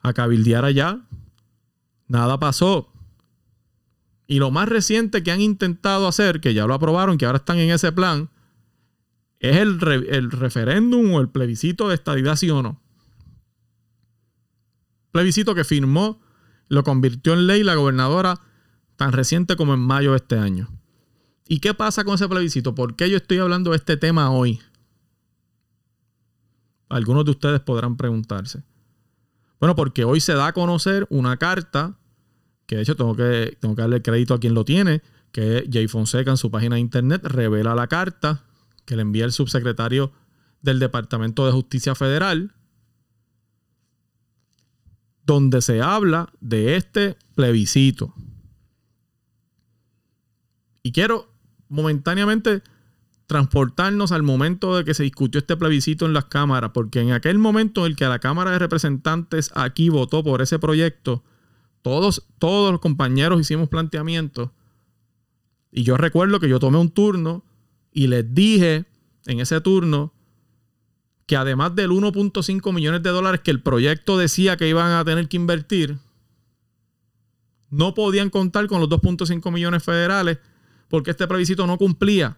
a 0.00 0.12
cabildear 0.12 0.64
allá. 0.64 1.00
Nada 2.08 2.38
pasó. 2.38 2.88
Y 4.26 4.38
lo 4.38 4.50
más 4.50 4.68
reciente 4.68 5.22
que 5.22 5.30
han 5.30 5.40
intentado 5.40 6.08
hacer, 6.08 6.40
que 6.40 6.54
ya 6.54 6.66
lo 6.66 6.74
aprobaron, 6.74 7.18
que 7.18 7.26
ahora 7.26 7.38
están 7.38 7.58
en 7.58 7.70
ese 7.70 7.92
plan, 7.92 8.30
¿Es 9.42 9.56
el, 9.56 9.80
referéndum 10.30 11.12
o 11.12 11.20
el 11.20 11.28
plebiscito 11.28 11.88
de 11.88 11.96
estadidad, 11.96 12.36
sí 12.36 12.48
o 12.48 12.62
no? 12.62 12.80
Plebiscito 15.10 15.56
que 15.56 15.64
firmó, 15.64 16.22
lo 16.68 16.84
convirtió 16.84 17.32
en 17.32 17.48
ley 17.48 17.64
la 17.64 17.74
gobernadora 17.74 18.40
tan 18.94 19.10
reciente 19.10 19.56
como 19.56 19.74
en 19.74 19.80
mayo 19.80 20.12
de 20.12 20.18
este 20.18 20.38
año. 20.38 20.68
¿Y 21.48 21.60
qué 21.60 21.74
pasa 21.74 22.04
con 22.04 22.14
ese 22.14 22.28
plebiscito? 22.28 22.74
¿Por 22.74 22.96
qué 22.96 23.10
yo 23.10 23.16
estoy 23.16 23.38
hablando 23.38 23.70
de 23.70 23.76
este 23.76 23.96
tema 23.96 24.30
hoy? 24.30 24.60
Algunos 26.88 27.24
de 27.24 27.32
ustedes 27.32 27.60
podrán 27.60 27.96
preguntarse. 27.96 28.62
Bueno, 29.58 29.74
porque 29.74 30.04
hoy 30.04 30.20
se 30.20 30.34
da 30.34 30.48
a 30.48 30.52
conocer 30.52 31.06
una 31.10 31.36
carta, 31.36 31.98
que 32.66 32.76
de 32.76 32.82
hecho 32.82 32.96
tengo 32.96 33.16
que, 33.16 33.56
tengo 33.60 33.74
que 33.74 33.82
darle 33.82 34.02
crédito 34.02 34.34
a 34.34 34.40
quien 34.40 34.54
lo 34.54 34.64
tiene, 34.64 35.02
que 35.30 35.68
Jay 35.72 35.88
Fonseca 35.88 36.30
en 36.30 36.36
su 36.36 36.50
página 36.50 36.74
de 36.76 36.80
internet 36.80 37.22
revela 37.24 37.74
la 37.74 37.86
carta 37.86 38.44
que 38.84 38.96
le 38.96 39.02
envía 39.02 39.24
el 39.24 39.32
subsecretario 39.32 40.12
del 40.60 40.78
Departamento 40.78 41.46
de 41.46 41.52
Justicia 41.52 41.94
Federal, 41.94 42.54
donde 45.24 45.62
se 45.62 45.80
habla 45.80 46.32
de 46.40 46.76
este 46.76 47.16
plebiscito. 47.34 48.14
Y 50.82 50.92
quiero 50.92 51.31
momentáneamente 51.72 52.62
transportarnos 53.26 54.12
al 54.12 54.22
momento 54.22 54.76
de 54.76 54.84
que 54.84 54.92
se 54.92 55.04
discutió 55.04 55.38
este 55.38 55.56
plebiscito 55.56 56.04
en 56.04 56.12
las 56.12 56.26
cámaras, 56.26 56.72
porque 56.74 57.00
en 57.00 57.12
aquel 57.12 57.38
momento 57.38 57.80
en 57.80 57.92
el 57.92 57.96
que 57.96 58.04
la 58.04 58.18
Cámara 58.18 58.50
de 58.50 58.58
Representantes 58.58 59.50
aquí 59.54 59.88
votó 59.88 60.22
por 60.22 60.42
ese 60.42 60.58
proyecto, 60.58 61.24
todos, 61.80 62.26
todos 62.38 62.72
los 62.72 62.80
compañeros 62.80 63.40
hicimos 63.40 63.70
planteamientos. 63.70 64.50
Y 65.70 65.82
yo 65.82 65.96
recuerdo 65.96 66.40
que 66.40 66.48
yo 66.48 66.60
tomé 66.60 66.76
un 66.76 66.90
turno 66.90 67.42
y 67.90 68.08
les 68.08 68.34
dije 68.34 68.84
en 69.24 69.40
ese 69.40 69.62
turno 69.62 70.12
que 71.24 71.36
además 71.36 71.74
del 71.74 71.90
1.5 71.90 72.74
millones 72.74 73.02
de 73.02 73.10
dólares 73.10 73.40
que 73.40 73.50
el 73.50 73.62
proyecto 73.62 74.18
decía 74.18 74.58
que 74.58 74.68
iban 74.68 74.92
a 74.92 75.04
tener 75.06 75.28
que 75.28 75.38
invertir, 75.38 75.96
no 77.70 77.94
podían 77.94 78.28
contar 78.28 78.66
con 78.66 78.80
los 78.80 78.90
2.5 78.90 79.50
millones 79.50 79.82
federales 79.82 80.38
porque 80.92 81.12
este 81.12 81.26
plebiscito 81.26 81.66
no 81.66 81.78
cumplía 81.78 82.36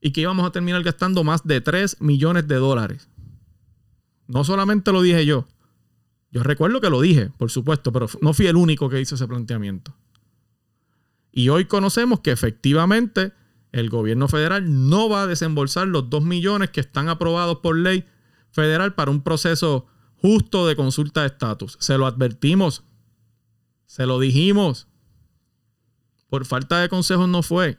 y 0.00 0.12
que 0.12 0.22
íbamos 0.22 0.46
a 0.46 0.50
terminar 0.50 0.82
gastando 0.82 1.22
más 1.22 1.44
de 1.44 1.60
3 1.60 2.00
millones 2.00 2.48
de 2.48 2.54
dólares. 2.54 3.10
No 4.26 4.42
solamente 4.42 4.90
lo 4.90 5.02
dije 5.02 5.26
yo, 5.26 5.46
yo 6.30 6.42
recuerdo 6.42 6.80
que 6.80 6.88
lo 6.88 7.02
dije, 7.02 7.28
por 7.36 7.50
supuesto, 7.50 7.92
pero 7.92 8.08
no 8.22 8.32
fui 8.32 8.46
el 8.46 8.56
único 8.56 8.88
que 8.88 9.02
hizo 9.02 9.16
ese 9.16 9.28
planteamiento. 9.28 9.94
Y 11.30 11.50
hoy 11.50 11.66
conocemos 11.66 12.20
que 12.20 12.30
efectivamente 12.30 13.34
el 13.70 13.90
gobierno 13.90 14.28
federal 14.28 14.88
no 14.88 15.10
va 15.10 15.24
a 15.24 15.26
desembolsar 15.26 15.86
los 15.86 16.08
2 16.08 16.24
millones 16.24 16.70
que 16.70 16.80
están 16.80 17.10
aprobados 17.10 17.58
por 17.58 17.76
ley 17.76 18.06
federal 18.50 18.94
para 18.94 19.10
un 19.10 19.20
proceso 19.20 19.88
justo 20.22 20.66
de 20.66 20.74
consulta 20.74 21.20
de 21.20 21.26
estatus. 21.26 21.76
Se 21.80 21.98
lo 21.98 22.06
advertimos. 22.06 22.82
Se 23.84 24.06
lo 24.06 24.20
dijimos. 24.20 24.88
Por 26.28 26.46
falta 26.46 26.80
de 26.80 26.88
consejos 26.88 27.28
no 27.28 27.42
fue. 27.42 27.76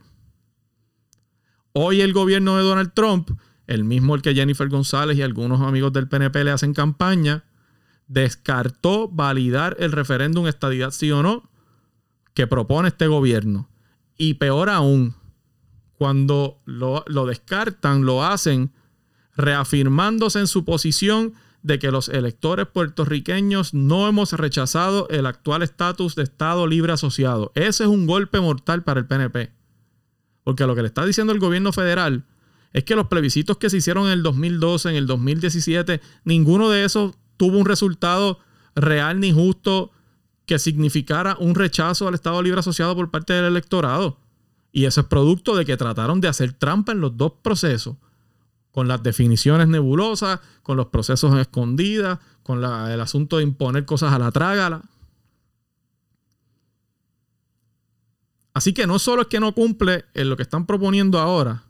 Hoy 1.74 2.02
el 2.02 2.14
gobierno 2.14 2.58
de 2.58 2.64
Donald 2.64 2.94
Trump, 2.94 3.32
el 3.68 3.84
mismo 3.84 4.16
el 4.16 4.22
que 4.22 4.34
Jennifer 4.34 4.70
González 4.70 5.18
y 5.18 5.22
algunos 5.22 5.62
amigos 5.62 5.92
del 5.92 6.08
PNP 6.08 6.44
le 6.44 6.52
hacen 6.52 6.74
campaña, 6.74 7.44
descartó 8.08 9.10
validar 9.10 9.76
el 9.80 9.92
referéndum 9.92 10.48
estadidad 10.48 10.92
sí 10.92 11.12
o 11.12 11.24
no 11.24 11.50
que 12.34 12.48
propone 12.48 12.90
este 12.90 13.08
gobierno. 13.08 13.70
Y 14.18 14.36
peor 14.36 14.70
aún, 14.70 15.16
cuando 15.98 16.62
lo, 16.66 17.04
lo 17.08 17.26
descartan, 17.26 18.06
lo 18.06 18.24
hacen 18.24 18.72
reafirmándose 19.36 20.40
en 20.40 20.48
su 20.48 20.64
posición 20.64 21.34
de 21.66 21.80
que 21.80 21.90
los 21.90 22.10
electores 22.10 22.68
puertorriqueños 22.68 23.74
no 23.74 24.08
hemos 24.08 24.34
rechazado 24.34 25.08
el 25.10 25.26
actual 25.26 25.64
estatus 25.64 26.14
de 26.14 26.22
Estado 26.22 26.68
libre 26.68 26.94
asociado. 26.94 27.52
Ese 27.56 27.86
es 27.86 27.90
un 27.90 28.06
golpe 28.06 28.40
mortal 28.40 28.84
para 28.84 29.00
el 29.00 29.08
PNP. 29.08 29.52
Porque 30.44 30.68
lo 30.68 30.76
que 30.76 30.84
le 30.84 30.88
está 30.90 31.04
diciendo 31.04 31.34
el 31.34 31.40
gobierno 31.40 31.74
federal 31.74 32.24
es 32.72 32.84
que 32.84 32.96
los 32.96 33.08
plebiscitos 33.08 33.58
que 33.58 33.72
se 33.72 33.78
hicieron 33.78 34.06
en 34.06 34.12
el 34.12 34.22
2012, 34.22 34.92
en 34.92 34.96
el 34.96 35.08
2017, 35.08 36.02
ninguno 36.24 36.70
de 36.70 36.86
esos 36.86 37.16
tuvo 37.36 37.58
un 37.58 37.66
resultado 37.66 38.38
real 38.76 39.20
ni 39.20 39.32
justo 39.32 39.92
que 40.46 40.60
significara 40.60 41.36
un 41.40 41.56
rechazo 41.56 42.08
al 42.08 42.14
Estado 42.14 42.44
Libre 42.44 42.60
Asociado 42.60 42.96
por 42.96 43.10
parte 43.10 43.34
del 43.34 43.46
electorado. 43.46 44.20
Y 44.72 44.86
eso 44.86 45.02
es 45.02 45.08
producto 45.08 45.56
de 45.56 45.66
que 45.66 45.78
trataron 45.78 46.22
de 46.22 46.28
hacer 46.28 46.54
trampa 46.54 46.92
en 46.92 47.02
los 47.02 47.18
dos 47.18 47.34
procesos, 47.42 47.96
con 48.76 48.90
las 48.90 49.02
definiciones 49.02 49.70
nebulosas, 49.70 50.42
con 50.62 50.76
los 50.76 50.88
procesos 50.88 51.32
en 51.32 51.38
escondidas, 51.38 52.20
con 52.44 52.62
el 52.62 53.00
asunto 53.00 53.38
de 53.38 53.44
imponer 53.44 53.86
cosas 53.86 54.12
a 54.12 54.20
la 54.20 54.34
trágala. 54.34 54.82
Así 58.54 58.74
que 58.74 58.86
no 58.86 59.00
solo 59.00 59.22
es 59.22 59.28
que 59.30 59.40
no 59.40 59.56
cumple 59.56 60.04
en 60.14 60.30
lo 60.30 60.36
que 60.36 60.44
están 60.44 60.66
proponiendo 60.66 61.20
ahora, 61.20 61.64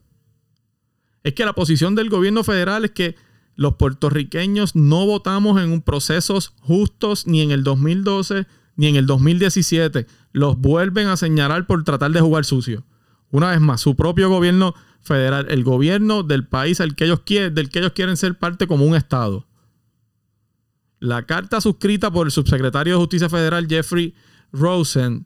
es 1.21 1.35
que 1.35 1.45
la 1.45 1.53
posición 1.53 1.93
del 1.93 2.09
gobierno 2.09 2.43
federal 2.43 2.85
es 2.85 2.91
que 2.91 3.15
los 3.53 3.75
puertorriqueños 3.75 4.75
no 4.75 5.05
votamos 5.05 5.61
en 5.61 5.71
un 5.71 5.83
procesos 5.83 6.55
justos 6.61 7.27
ni 7.27 7.41
en 7.41 7.51
el 7.51 7.63
2012 7.63 8.47
ni 8.77 8.87
en 8.87 8.95
el 8.95 9.05
2017. 9.05 10.07
Los 10.31 10.57
vuelven 10.57 11.07
a 11.09 11.17
señalar 11.17 11.67
por 11.67 11.83
tratar 11.83 12.09
de 12.13 12.21
jugar 12.21 12.45
sucio. 12.45 12.83
Una 13.29 13.51
vez 13.51 13.61
más, 13.61 13.81
su 13.81 13.95
propio 13.95 14.27
gobierno 14.27 14.73
federal, 15.05 15.47
el 15.49 15.63
gobierno 15.63 16.23
del 16.23 16.45
país 16.45 16.81
al 16.81 16.95
que 16.95 17.05
ellos 17.05 17.21
quieren, 17.25 17.55
del 17.55 17.69
que 17.69 17.79
ellos 17.79 17.93
quieren 17.93 18.17
ser 18.17 18.37
parte 18.37 18.67
como 18.67 18.85
un 18.85 18.95
Estado. 18.95 19.45
La 20.99 21.25
carta 21.25 21.61
suscrita 21.61 22.11
por 22.11 22.27
el 22.27 22.31
subsecretario 22.31 22.93
de 22.93 22.99
Justicia 22.99 23.29
Federal 23.29 23.67
Jeffrey 23.67 24.13
Rosen 24.51 25.25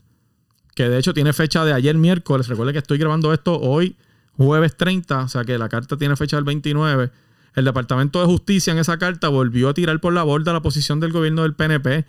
que 0.80 0.88
de 0.88 0.98
hecho 0.98 1.14
tiene 1.14 1.34
fecha 1.34 1.66
de 1.66 1.74
ayer 1.74 1.98
miércoles. 1.98 2.48
Recuerden 2.48 2.72
que 2.72 2.80
estoy 2.80 2.98
grabando 2.98 3.34
esto 3.34 3.60
hoy, 3.60 3.98
jueves 4.38 4.78
30, 4.78 5.24
o 5.24 5.28
sea 5.28 5.44
que 5.44 5.58
la 5.58 5.68
carta 5.68 5.98
tiene 5.98 6.16
fecha 6.16 6.38
del 6.38 6.46
29. 6.46 7.12
El 7.56 7.66
Departamento 7.66 8.22
de 8.22 8.28
Justicia 8.28 8.72
en 8.72 8.80
esa 8.80 8.98
carta 8.98 9.28
volvió 9.28 9.68
a 9.68 9.74
tirar 9.74 10.00
por 10.00 10.14
la 10.14 10.24
borda 10.24 10.54
la 10.54 10.62
posición 10.62 11.02
del 11.02 11.12
gobierno 11.12 11.42
del 11.42 11.54
PNP 11.54 12.06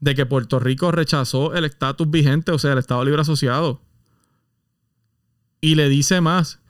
de 0.00 0.14
que 0.14 0.26
Puerto 0.26 0.60
Rico 0.60 0.92
rechazó 0.92 1.54
el 1.54 1.64
estatus 1.64 2.10
vigente, 2.10 2.52
o 2.52 2.58
sea, 2.58 2.72
el 2.72 2.78
Estado 2.78 3.02
Libre 3.06 3.22
Asociado. 3.22 3.80
Y 5.62 5.74
le 5.76 5.88
dice 5.88 6.20
más, 6.20 6.60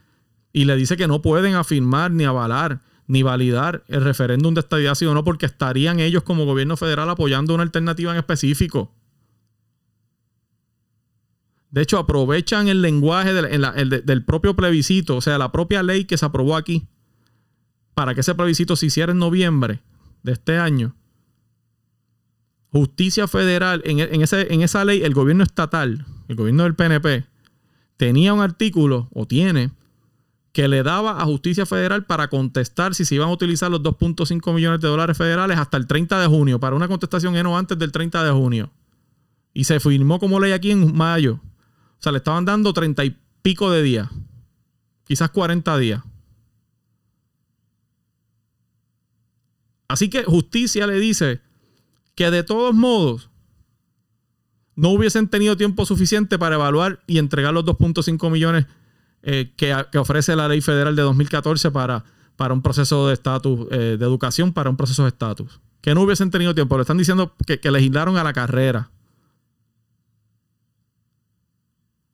y 0.53 0.65
le 0.65 0.75
dice 0.75 0.97
que 0.97 1.07
no 1.07 1.21
pueden 1.21 1.55
afirmar 1.55 2.11
ni 2.11 2.25
avalar 2.25 2.81
ni 3.07 3.23
validar 3.23 3.83
el 3.89 4.05
referéndum 4.05 4.53
de 4.53 4.61
estadía 4.61 4.95
sí 4.95 5.05
o 5.05 5.13
no, 5.13 5.25
porque 5.25 5.45
estarían 5.45 5.99
ellos 5.99 6.23
como 6.23 6.45
gobierno 6.45 6.77
federal 6.77 7.09
apoyando 7.09 7.53
una 7.53 7.63
alternativa 7.63 8.13
en 8.13 8.17
específico. 8.17 8.93
De 11.71 11.81
hecho, 11.81 11.97
aprovechan 11.97 12.69
el 12.69 12.81
lenguaje 12.81 13.33
del, 13.33 14.25
propio 14.25 14.55
plebiscito, 14.55 15.17
o 15.17 15.21
sea, 15.21 15.37
la 15.37 15.51
propia 15.51 15.83
ley 15.83 16.05
que 16.05 16.17
se 16.17 16.25
aprobó 16.25 16.55
aquí, 16.55 16.87
para 17.93 18.13
que 18.13 18.21
ese 18.21 18.33
plebiscito 18.33 18.77
se 18.77 18.85
hiciera 18.85 19.11
en 19.11 19.19
noviembre 19.19 19.81
de 20.23 20.31
este 20.31 20.57
año. 20.57 20.95
Justicia 22.71 23.27
Federal, 23.27 23.81
en, 23.83 23.99
en 23.99 24.61
esa 24.61 24.85
ley, 24.85 25.03
el 25.03 25.13
gobierno 25.13 25.43
estatal, 25.43 26.05
el 26.29 26.35
gobierno 26.37 26.63
del 26.63 26.75
PNP, 26.75 27.25
tenía 27.97 28.33
un 28.33 28.39
artículo, 28.39 29.09
o 29.13 29.25
tiene, 29.25 29.71
que 30.51 30.67
le 30.67 30.83
daba 30.83 31.21
a 31.21 31.25
Justicia 31.25 31.65
Federal 31.65 32.05
para 32.05 32.29
contestar 32.29 32.93
si 32.93 33.05
se 33.05 33.15
iban 33.15 33.29
a 33.29 33.31
utilizar 33.31 33.71
los 33.71 33.81
2.5 33.81 34.53
millones 34.53 34.81
de 34.81 34.87
dólares 34.87 35.17
federales 35.17 35.57
hasta 35.57 35.77
el 35.77 35.87
30 35.87 36.19
de 36.19 36.27
junio, 36.27 36.59
para 36.59 36.75
una 36.75 36.87
contestación 36.87 37.35
en 37.37 37.45
o 37.45 37.57
antes 37.57 37.77
del 37.77 37.91
30 37.91 38.23
de 38.23 38.31
junio. 38.31 38.71
Y 39.53 39.63
se 39.63 39.79
firmó 39.79 40.19
como 40.19 40.39
ley 40.39 40.51
aquí 40.51 40.71
en 40.71 40.95
mayo. 40.95 41.39
O 41.43 42.03
sea, 42.03 42.11
le 42.11 42.17
estaban 42.17 42.45
dando 42.45 42.73
treinta 42.73 43.05
y 43.05 43.17
pico 43.41 43.71
de 43.71 43.81
días. 43.81 44.09
Quizás 45.05 45.29
40 45.29 45.77
días. 45.77 46.03
Así 49.87 50.09
que 50.09 50.23
justicia 50.23 50.87
le 50.87 50.99
dice 50.99 51.41
que 52.15 52.31
de 52.31 52.43
todos 52.43 52.73
modos 52.73 53.29
no 54.75 54.89
hubiesen 54.89 55.27
tenido 55.27 55.57
tiempo 55.57 55.85
suficiente 55.85 56.39
para 56.39 56.55
evaluar 56.55 57.03
y 57.07 57.17
entregar 57.17 57.53
los 57.53 57.65
2.5 57.65 58.31
millones 58.31 58.67
eh, 59.23 59.53
que, 59.55 59.73
ofrece 59.97 60.35
la 60.35 60.47
ley 60.47 60.61
federal 60.61 60.95
de 60.95 61.01
2014 61.03 61.71
para, 61.71 62.03
para 62.35 62.53
un 62.53 62.61
proceso 62.61 63.07
de 63.07 63.13
estatus, 63.13 63.67
eh, 63.71 63.97
de 63.99 64.05
educación, 64.05 64.53
para 64.53 64.69
un 64.69 64.77
proceso 64.77 65.03
de 65.03 65.09
estatus. 65.09 65.59
Que 65.81 65.95
no 65.95 66.01
hubiesen 66.01 66.31
tenido 66.31 66.53
tiempo. 66.53 66.77
Le 66.77 66.81
están 66.81 66.97
diciendo 66.97 67.35
que, 67.45 67.59
que 67.59 67.71
legislaron 67.71 68.17
a 68.17 68.23
la 68.23 68.33
carrera. 68.33 68.91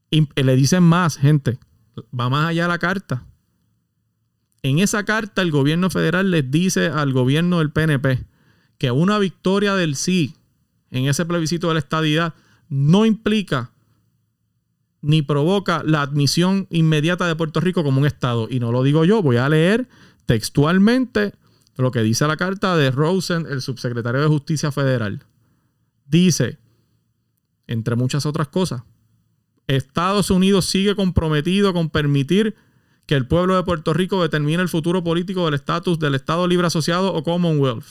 Y 0.09 0.27
le 0.41 0.55
dicen 0.55 0.83
más, 0.83 1.17
gente, 1.17 1.59
va 2.17 2.29
más 2.29 2.49
allá 2.49 2.67
la 2.67 2.77
carta. 2.77 3.23
En 4.63 4.79
esa 4.79 5.03
carta 5.03 5.41
el 5.41 5.51
gobierno 5.51 5.89
federal 5.89 6.31
les 6.31 6.49
dice 6.49 6.87
al 6.87 7.13
gobierno 7.13 7.59
del 7.59 7.71
PNP 7.71 8.25
que 8.77 8.91
una 8.91 9.19
victoria 9.19 9.75
del 9.75 9.95
sí 9.95 10.35
en 10.91 11.07
ese 11.07 11.25
plebiscito 11.25 11.67
de 11.67 11.75
la 11.75 11.79
estadidad 11.79 12.33
no 12.69 13.05
implica 13.05 13.71
ni 15.07 15.21
provoca 15.21 15.83
la 15.85 16.01
admisión 16.01 16.67
inmediata 16.69 17.27
de 17.27 17.35
Puerto 17.37 17.61
Rico 17.61 17.81
como 17.81 18.01
un 18.01 18.05
Estado. 18.05 18.47
Y 18.51 18.59
no 18.59 18.73
lo 18.73 18.83
digo 18.83 19.05
yo, 19.05 19.23
voy 19.23 19.37
a 19.37 19.47
leer 19.47 19.87
textualmente 20.25 21.33
lo 21.77 21.91
que 21.91 22.01
dice 22.01 22.27
la 22.27 22.35
carta 22.35 22.75
de 22.75 22.91
Rosen, 22.91 23.45
el 23.49 23.61
subsecretario 23.61 24.19
de 24.19 24.27
Justicia 24.27 24.69
Federal. 24.69 25.23
Dice, 26.05 26.59
entre 27.67 27.95
muchas 27.95 28.25
otras 28.25 28.49
cosas, 28.49 28.83
Estados 29.67 30.29
Unidos 30.29 30.65
sigue 30.65 30.93
comprometido 30.93 31.71
con 31.71 31.89
permitir 31.89 32.55
que 33.05 33.15
el 33.15 33.27
pueblo 33.27 33.55
de 33.55 33.63
Puerto 33.63 33.93
Rico 33.93 34.21
determine 34.21 34.61
el 34.61 34.67
futuro 34.67 35.05
político 35.05 35.45
del 35.45 35.53
estatus 35.53 35.99
del 35.99 36.15
Estado 36.15 36.49
Libre 36.49 36.67
Asociado 36.67 37.13
o 37.13 37.23
Commonwealth. 37.23 37.85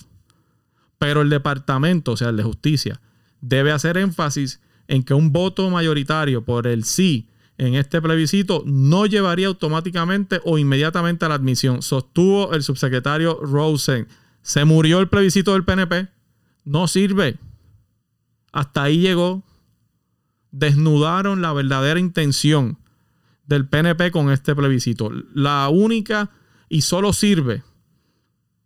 Pero 0.98 1.22
el 1.22 1.30
Departamento, 1.30 2.12
o 2.12 2.16
sea, 2.18 2.28
el 2.28 2.36
de 2.36 2.42
Justicia, 2.42 3.00
debe 3.40 3.72
hacer 3.72 3.96
énfasis 3.96 4.60
en 4.88 5.02
que 5.02 5.14
un 5.14 5.32
voto 5.32 5.68
mayoritario 5.70 6.44
por 6.44 6.66
el 6.66 6.84
sí 6.84 7.28
en 7.58 7.74
este 7.74 8.02
plebiscito 8.02 8.62
no 8.66 9.06
llevaría 9.06 9.46
automáticamente 9.46 10.40
o 10.44 10.58
inmediatamente 10.58 11.24
a 11.24 11.28
la 11.28 11.36
admisión, 11.36 11.82
sostuvo 11.82 12.52
el 12.52 12.62
subsecretario 12.62 13.38
Rosen. 13.40 14.08
Se 14.42 14.64
murió 14.64 15.00
el 15.00 15.08
plebiscito 15.08 15.54
del 15.54 15.64
PNP. 15.64 16.08
No 16.64 16.86
sirve. 16.86 17.38
Hasta 18.52 18.82
ahí 18.82 18.98
llegó 18.98 19.42
desnudaron 20.56 21.42
la 21.42 21.52
verdadera 21.52 22.00
intención 22.00 22.78
del 23.46 23.68
PNP 23.68 24.10
con 24.10 24.30
este 24.30 24.54
plebiscito. 24.54 25.10
La 25.34 25.68
única 25.68 26.30
y 26.68 26.80
solo 26.80 27.12
sirve, 27.12 27.62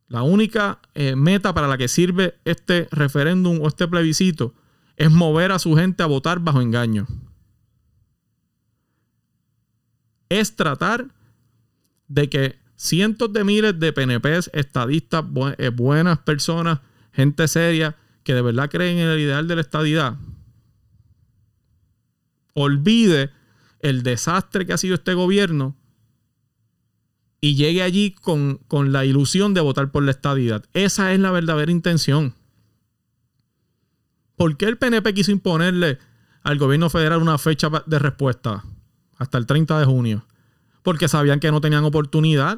la 0.08 0.22
única 0.22 0.80
eh, 0.94 1.16
meta 1.16 1.52
para 1.52 1.68
la 1.68 1.76
que 1.78 1.88
sirve 1.88 2.38
este 2.44 2.88
referéndum 2.92 3.60
o 3.60 3.68
este 3.68 3.88
plebiscito 3.88 4.54
es 5.00 5.10
mover 5.10 5.50
a 5.50 5.58
su 5.58 5.74
gente 5.76 6.02
a 6.02 6.06
votar 6.06 6.40
bajo 6.40 6.60
engaño. 6.60 7.06
Es 10.28 10.56
tratar 10.56 11.06
de 12.06 12.28
que 12.28 12.58
cientos 12.76 13.32
de 13.32 13.42
miles 13.42 13.80
de 13.80 13.94
PNPs, 13.94 14.50
estadistas, 14.52 15.24
eh, 15.56 15.70
buenas 15.70 16.18
personas, 16.18 16.80
gente 17.14 17.48
seria, 17.48 17.96
que 18.24 18.34
de 18.34 18.42
verdad 18.42 18.68
creen 18.68 18.98
en 18.98 19.08
el 19.08 19.20
ideal 19.20 19.48
de 19.48 19.54
la 19.54 19.62
estadidad, 19.62 20.18
olvide 22.52 23.30
el 23.78 24.02
desastre 24.02 24.66
que 24.66 24.74
ha 24.74 24.78
sido 24.78 24.96
este 24.96 25.14
gobierno 25.14 25.78
y 27.40 27.54
llegue 27.54 27.82
allí 27.82 28.10
con, 28.10 28.58
con, 28.68 28.92
la 28.92 29.06
ilusión 29.06 29.54
de 29.54 29.62
votar 29.62 29.90
por 29.90 30.02
la 30.02 30.10
estadidad. 30.10 30.62
Esa 30.74 31.14
es 31.14 31.20
la 31.20 31.30
verdadera 31.30 31.72
intención. 31.72 32.34
¿Por 34.40 34.56
qué 34.56 34.64
el 34.64 34.78
PNP 34.78 35.12
quiso 35.12 35.32
imponerle 35.32 35.98
al 36.42 36.56
gobierno 36.56 36.88
federal 36.88 37.20
una 37.20 37.36
fecha 37.36 37.68
de 37.84 37.98
respuesta 37.98 38.64
hasta 39.18 39.36
el 39.36 39.44
30 39.44 39.78
de 39.78 39.84
junio? 39.84 40.24
Porque 40.82 41.08
sabían 41.08 41.40
que 41.40 41.50
no 41.50 41.60
tenían 41.60 41.84
oportunidad. 41.84 42.56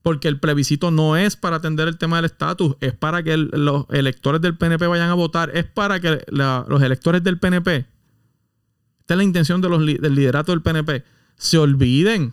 Porque 0.00 0.28
el 0.28 0.40
plebiscito 0.40 0.90
no 0.90 1.18
es 1.18 1.36
para 1.36 1.56
atender 1.56 1.88
el 1.88 1.98
tema 1.98 2.16
del 2.16 2.24
estatus, 2.24 2.76
es 2.80 2.94
para 2.94 3.22
que 3.22 3.36
los 3.36 3.84
electores 3.90 4.40
del 4.40 4.56
PNP 4.56 4.86
vayan 4.86 5.10
a 5.10 5.14
votar, 5.14 5.50
es 5.54 5.66
para 5.66 6.00
que 6.00 6.24
los 6.28 6.82
electores 6.82 7.22
del 7.22 7.38
PNP, 7.38 7.86
esta 9.00 9.12
es 9.12 9.18
la 9.18 9.24
intención 9.24 9.60
del 9.60 9.84
liderato 10.14 10.52
del 10.52 10.62
PNP, 10.62 11.04
se 11.36 11.58
olviden, 11.58 12.32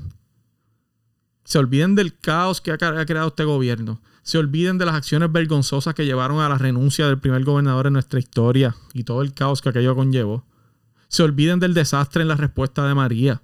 se 1.43 1.59
olviden 1.59 1.95
del 1.95 2.17
caos 2.17 2.61
que 2.61 2.71
ha 2.71 2.77
creado 2.77 3.27
este 3.27 3.43
gobierno, 3.43 4.01
se 4.23 4.37
olviden 4.37 4.77
de 4.77 4.85
las 4.85 4.95
acciones 4.95 5.31
vergonzosas 5.31 5.95
que 5.95 6.05
llevaron 6.05 6.39
a 6.39 6.49
la 6.49 6.57
renuncia 6.57 7.07
del 7.07 7.19
primer 7.19 7.43
gobernador 7.43 7.87
en 7.87 7.93
nuestra 7.93 8.19
historia 8.19 8.75
y 8.93 9.03
todo 9.03 9.21
el 9.21 9.33
caos 9.33 9.61
que 9.61 9.69
aquello 9.69 9.95
conllevó. 9.95 10.45
Se 11.07 11.23
olviden 11.23 11.59
del 11.59 11.73
desastre 11.73 12.21
en 12.21 12.27
la 12.27 12.35
respuesta 12.35 12.87
de 12.87 12.93
María. 12.93 13.41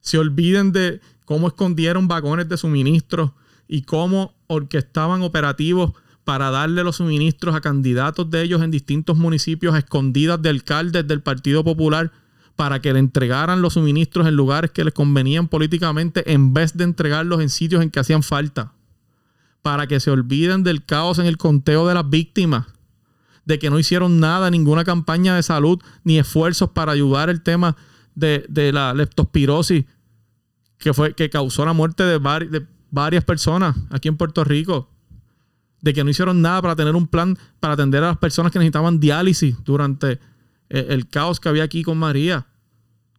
Se 0.00 0.18
olviden 0.18 0.72
de 0.72 1.00
cómo 1.24 1.48
escondieron 1.48 2.08
vagones 2.08 2.48
de 2.48 2.56
suministros 2.56 3.32
y 3.66 3.82
cómo 3.82 4.34
orquestaban 4.46 5.22
operativos 5.22 5.92
para 6.24 6.50
darle 6.50 6.84
los 6.84 6.96
suministros 6.96 7.54
a 7.54 7.60
candidatos 7.60 8.30
de 8.30 8.42
ellos 8.42 8.62
en 8.62 8.70
distintos 8.70 9.16
municipios 9.16 9.76
escondidas 9.76 10.40
de 10.40 10.48
alcaldes 10.48 11.06
del 11.06 11.22
Partido 11.22 11.64
Popular 11.64 12.12
para 12.56 12.80
que 12.80 12.92
le 12.92 13.00
entregaran 13.00 13.62
los 13.62 13.74
suministros 13.74 14.26
en 14.26 14.36
lugares 14.36 14.70
que 14.70 14.84
les 14.84 14.94
convenían 14.94 15.48
políticamente 15.48 16.32
en 16.32 16.54
vez 16.54 16.76
de 16.76 16.84
entregarlos 16.84 17.40
en 17.40 17.50
sitios 17.50 17.82
en 17.82 17.90
que 17.90 18.00
hacían 18.00 18.22
falta. 18.22 18.72
Para 19.64 19.86
que 19.86 19.98
se 19.98 20.10
olviden 20.10 20.62
del 20.62 20.84
caos 20.84 21.18
en 21.18 21.24
el 21.24 21.38
conteo 21.38 21.88
de 21.88 21.94
las 21.94 22.10
víctimas, 22.10 22.66
de 23.46 23.58
que 23.58 23.70
no 23.70 23.78
hicieron 23.78 24.20
nada, 24.20 24.50
ninguna 24.50 24.84
campaña 24.84 25.34
de 25.34 25.42
salud 25.42 25.80
ni 26.02 26.18
esfuerzos 26.18 26.68
para 26.68 26.92
ayudar 26.92 27.30
el 27.30 27.42
tema 27.42 27.74
de, 28.14 28.44
la 28.74 28.92
leptospirosis 28.92 29.86
que, 30.76 30.92
fue, 30.92 31.14
que 31.14 31.30
causó 31.30 31.64
la 31.64 31.72
muerte 31.72 32.02
de, 32.02 32.18
de 32.18 32.66
varias 32.90 33.24
personas 33.24 33.74
aquí 33.88 34.08
en 34.08 34.18
Puerto 34.18 34.44
Rico, 34.44 34.90
de 35.80 35.94
que 35.94 36.04
no 36.04 36.10
hicieron 36.10 36.42
nada 36.42 36.60
para 36.60 36.76
tener 36.76 36.94
un 36.94 37.06
plan 37.06 37.38
para 37.58 37.72
atender 37.72 38.04
a 38.04 38.08
las 38.08 38.18
personas 38.18 38.52
que 38.52 38.58
necesitaban 38.58 39.00
diálisis 39.00 39.56
durante 39.64 40.20
eh, 40.68 40.86
el, 40.90 41.08
caos 41.08 41.40
que 41.40 41.48
había 41.48 41.64
aquí 41.64 41.82
con 41.82 41.96
María, 41.96 42.46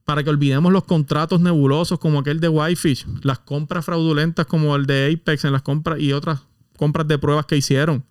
para 0.05 0.23
que 0.23 0.29
olvidemos 0.29 0.71
los 0.71 0.83
contratos 0.83 1.41
nebulosos 1.41 1.97
como 1.99 2.19
aquel 2.19 2.39
de 2.39 2.47
Whitefish, 2.47 3.07
las 3.23 3.39
compras 3.39 3.85
fraudulentas 3.85 4.45
como 4.45 4.75
el 4.75 4.85
de 4.85 5.11
Apex 5.11 5.45
en 5.45 5.51
las 5.51 5.63
compras 5.63 5.99
y 5.99 6.13
otras 6.13 6.41
compras 6.77 7.07
de 7.07 7.17
pruebas 7.17 7.47
que 7.47 7.57
hicieron, 7.57 8.05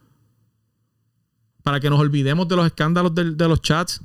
para 1.62 1.78
que 1.78 1.88
nos 1.88 2.00
olvidemos 2.00 2.48
de 2.48 2.56
los 2.56 2.66
escándalos 2.66 3.14
de, 3.14 3.48
los 3.48 3.62
chats, 3.62 4.02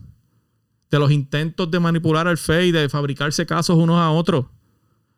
de 0.92 1.00
los 1.00 1.12
intentos 1.12 1.70
de 1.70 1.80
manipular 1.80 2.28
al 2.28 2.38
FEI, 2.38 2.70
y 2.70 2.72
de 2.72 2.90
fabricarse 2.90 3.46
casos 3.46 3.76
unos 3.76 3.98
a 3.98 4.12
otros. 4.12 4.46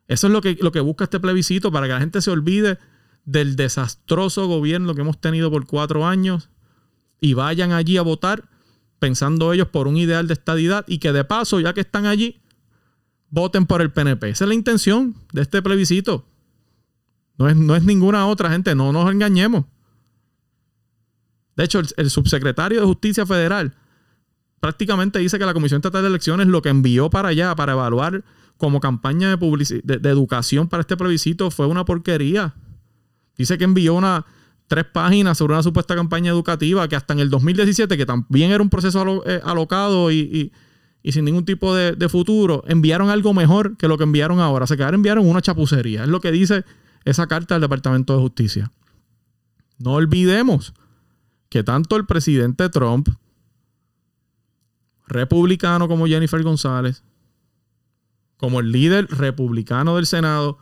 Eso 0.08 0.28
es 0.28 0.34
lo 0.34 0.42
que, 0.42 0.58
lo 0.62 0.72
que 0.72 0.80
busca 0.80 1.04
este 1.04 1.20
plebiscito, 1.20 1.72
para 1.72 1.88
que 1.88 1.94
la 1.94 2.00
gente 2.00 2.22
se 2.22 2.32
olvide 2.32 2.78
del 3.26 3.56
desastroso 3.56 4.48
gobierno 4.48 4.96
que 4.96 5.02
hemos 5.02 5.20
tenido 5.20 5.52
por 5.52 5.68
cuatro 5.68 6.06
años 6.06 6.50
y 7.20 7.34
vayan 7.34 7.72
allí 7.72 7.98
a 7.98 8.02
votar 8.02 8.50
pensando 8.98 9.54
ellos 9.54 9.68
por 9.68 9.88
un 9.88 9.98
ideal 9.98 10.28
de 10.28 10.34
estadidad 10.34 10.86
y 10.88 11.00
que 11.00 11.12
de 11.12 11.24
paso, 11.24 11.60
ya 11.60 11.74
que 11.74 11.82
están 11.82 12.06
allí, 12.06 12.41
voten 13.32 13.66
por 13.66 13.82
el 13.82 13.92
PNP. 13.92 14.30
Esa 14.30 14.44
es 14.44 14.48
la 14.50 14.54
intención 14.54 15.16
de 15.34 15.42
este 15.42 15.62
plebiscito. 15.62 16.26
No 17.38 17.50
es, 17.50 17.56
no 17.56 17.76
es 17.76 17.84
ninguna 17.84 18.28
otra 18.28 18.52
gente, 18.52 18.76
no 18.76 18.92
nos 18.92 19.10
engañemos. 19.12 19.66
De 21.56 21.64
hecho, 21.64 21.82
el, 21.98 22.10
subsecretario 22.10 22.80
de 22.80 22.86
Justicia 22.86 23.26
Federal 23.26 23.74
prácticamente 24.60 25.20
dice 25.20 25.40
que 25.40 25.46
la 25.46 25.54
Comisión 25.54 25.80
Estatal 25.80 26.04
de 26.04 26.10
Elecciones 26.10 26.48
lo 26.48 26.62
que 26.62 26.70
envió 26.70 27.10
para 27.10 27.30
allá 27.30 27.56
para 27.56 27.74
evaluar 27.74 28.24
como 28.58 28.80
campaña 28.80 29.36
de, 29.36 29.82
de, 29.84 30.10
educación 30.10 30.68
para 30.68 30.82
este 30.82 30.96
plebiscito 30.96 31.50
fue 31.50 31.66
una 31.66 31.84
porquería. 31.84 32.54
Dice 33.38 33.58
que 33.58 33.64
envió 33.64 33.96
una, 33.96 34.26
tres 34.68 34.86
páginas 34.86 35.38
sobre 35.38 35.54
una 35.54 35.64
supuesta 35.64 35.96
campaña 35.96 36.32
educativa 36.32 36.88
que 36.88 36.96
hasta 36.96 37.14
en 37.14 37.20
el 37.20 37.30
2017, 37.30 37.98
que 37.98 38.06
también 38.06 38.52
era 38.52 38.62
un 38.62 38.70
proceso 38.70 39.24
eh, 39.26 39.42
alocado 39.44 40.12
y, 40.12 40.52
sin 41.04 41.26
ningún 41.26 41.46
tipo 41.46 41.74
de, 41.74 42.10
futuro, 42.10 42.64
enviaron 42.68 43.10
algo 43.10 43.34
mejor 43.34 43.76
que 43.78 43.88
lo 43.88 43.98
que 43.98 44.04
enviaron 44.04 44.40
ahora. 44.40 44.68
Se 44.68 44.78
quedaron 44.78 45.00
enviaron 45.00 45.28
una 45.28 45.42
chapucería. 45.42 46.04
Es 46.04 46.10
lo 46.10 46.22
que 46.22 46.32
dice 46.32 46.64
esa 47.06 47.28
carta 47.28 47.56
del 47.56 47.62
Departamento 47.62 48.16
de 48.16 48.22
Justicia. 48.22 48.72
No 49.80 49.94
olvidemos 49.94 50.74
que 51.50 51.64
tanto 51.64 51.96
el 51.96 52.06
presidente 52.06 52.70
Trump, 52.70 53.10
republicano 55.08 55.88
como 55.88 56.06
Jennifer 56.06 56.42
González, 56.44 57.04
como 58.38 58.60
el 58.60 58.72
líder 58.72 59.08
republicano 59.08 59.96
del 59.96 60.06
Senado, 60.06 60.60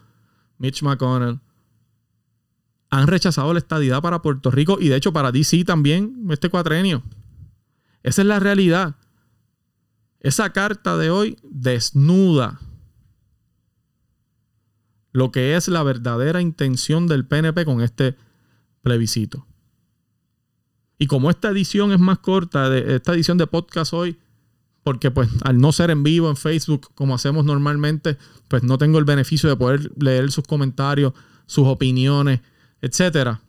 Mitch 0.57 0.81
McConnell, 0.83 1.39
han 2.89 3.07
rechazado 3.07 3.53
la 3.53 3.59
estadidad 3.59 4.01
para 4.01 4.21
Puerto 4.21 4.51
Rico 4.51 4.77
y 4.79 4.89
de 4.89 4.95
hecho 4.95 5.13
para 5.13 5.31
DC 5.31 5.63
también 5.63 6.25
este 6.29 6.49
cuatrenio. 6.49 7.03
Esa 8.03 8.21
es 8.21 8.27
la 8.27 8.39
realidad. 8.39 8.95
Esa 10.19 10.51
carta 10.51 10.97
de 10.97 11.09
hoy 11.09 11.37
desnuda 11.43 12.59
lo 15.11 15.31
que 15.31 15.55
es 15.55 15.67
la 15.67 15.83
verdadera 15.83 16.41
intención 16.41 17.07
del 17.07 17.25
PNP 17.25 17.65
con 17.65 17.81
este 17.81 18.15
plebiscito. 18.81 19.47
Y 20.97 21.07
como 21.07 21.29
esta 21.29 21.49
edición 21.49 21.91
es 21.91 21.99
más 21.99 22.19
corta, 22.19 22.69
de 22.69 22.95
esta 22.95 23.13
edición 23.13 23.37
de 23.37 23.47
podcast 23.47 23.93
hoy 23.93 24.19
porque 24.83 25.11
pues 25.11 25.29
al 25.43 25.59
no 25.59 25.71
ser 25.71 25.91
en 25.91 26.03
vivo 26.03 26.29
en 26.29 26.35
Facebook 26.35 26.89
como 26.95 27.15
hacemos 27.15 27.45
normalmente, 27.45 28.17
pues 28.47 28.63
no 28.63 28.77
tengo 28.77 28.97
el 28.97 29.05
beneficio 29.05 29.49
de 29.49 29.55
poder 29.55 29.91
leer 30.01 30.31
sus 30.31 30.45
comentarios, 30.45 31.13
sus 31.45 31.67
opiniones, 31.67 32.41
etcétera. 32.81 33.41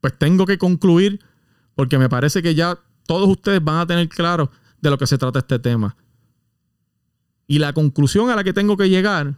Pues 0.00 0.18
tengo 0.18 0.46
que 0.46 0.58
concluir 0.58 1.20
porque 1.74 1.98
me 1.98 2.08
parece 2.08 2.42
que 2.42 2.54
ya 2.54 2.80
todos 3.06 3.28
ustedes 3.28 3.62
van 3.62 3.80
a 3.80 3.86
tener 3.86 4.08
claro 4.08 4.50
de 4.80 4.90
lo 4.90 4.98
que 4.98 5.06
se 5.06 5.18
trata 5.18 5.40
este 5.40 5.58
tema. 5.58 5.96
Y 7.46 7.58
la 7.58 7.72
conclusión 7.72 8.30
a 8.30 8.36
la 8.36 8.44
que 8.44 8.52
tengo 8.52 8.76
que 8.76 8.88
llegar 8.88 9.34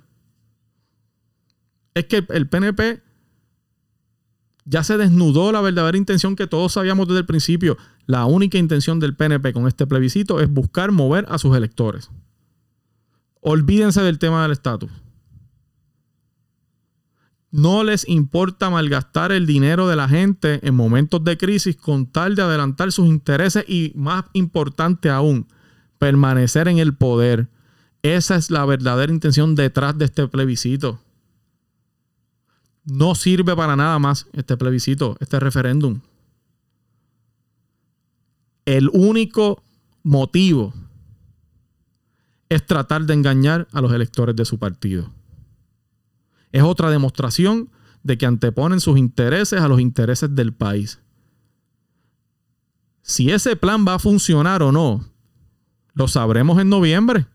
es 1.95 2.07
que 2.07 2.27
el 2.29 2.49
PNP 2.49 3.03
ya 4.65 4.83
se 4.83 4.97
desnudó 4.97 5.53
la 5.53 5.61
verdadera 5.61 5.99
intención 5.99 6.37
que 6.37 6.47
todos 6.47 6.73
sabíamos 6.73 7.07
desde 7.07 7.21
el 7.21 7.27
principio. 7.27 7.77
La 8.07 8.25
única 8.25 8.59
intención 8.59 8.99
del 9.01 9.15
PNP 9.15 9.53
con 9.53 9.69
este 9.69 9.87
plebiscito 9.87 10.41
es 10.41 10.51
buscar 10.51 10.91
mover 10.91 11.27
a 11.29 11.39
sus 11.39 11.57
electores. 11.57 12.11
Olvídense 13.41 14.03
del 14.03 14.19
tema 14.19 14.43
del 14.43 14.53
estatus. 14.53 14.91
No 17.55 17.85
les 17.85 18.09
importa 18.09 18.69
malgastar 18.69 19.31
el 19.31 19.47
dinero 19.47 19.87
de 19.87 19.95
la 19.95 20.09
gente 20.09 20.59
en 20.67 20.75
momentos 20.75 21.23
de 21.23 21.39
crisis 21.39 21.77
con 21.77 22.07
tal 22.07 22.35
de 22.35 22.43
adelantar 22.43 22.91
sus 22.91 23.07
intereses 23.07 23.65
y, 23.69 23.93
más 23.95 24.25
importante 24.33 25.09
aún, 25.09 25.47
permanecer 25.99 26.67
en 26.67 26.79
el 26.79 26.97
poder. 26.97 27.47
Esa 28.03 28.35
es 28.35 28.51
la 28.51 28.65
verdadera 28.65 29.13
intención 29.13 29.55
detrás 29.55 29.97
de 29.97 30.07
este 30.07 30.27
plebiscito. 30.27 30.99
No 32.87 33.15
sirve 33.15 33.55
para 33.55 33.77
nada 33.77 34.01
más 34.01 34.27
este 34.33 34.57
plebiscito, 34.57 35.17
este 35.21 35.39
referéndum. 35.39 36.01
El 38.65 38.91
único 38.93 39.63
motivo 40.03 40.75
es 42.49 42.67
tratar 42.67 43.05
de 43.05 43.15
engañar 43.15 43.69
a 43.71 43.81
los 43.81 43.93
electores 43.93 44.35
de 44.35 44.45
su 44.45 44.59
partido. 44.59 45.09
Es 46.55 46.63
otra 46.63 46.89
demostración 46.89 47.69
de 48.05 48.17
que 48.17 48.27
anteponen 48.27 48.79
sus 48.79 48.97
intereses 48.97 49.61
a 49.61 49.67
los 49.67 49.81
intereses 49.81 50.37
del 50.37 50.55
país. 50.55 51.01
Si 53.03 53.33
ese 53.33 53.57
plan 53.57 53.85
va 53.85 53.95
a 53.95 53.99
funcionar 53.99 54.63
o 54.63 54.71
no, 54.71 55.05
lo 55.95 56.07
sabremos 56.07 56.61
en 56.61 56.69
noviembre. 56.69 57.27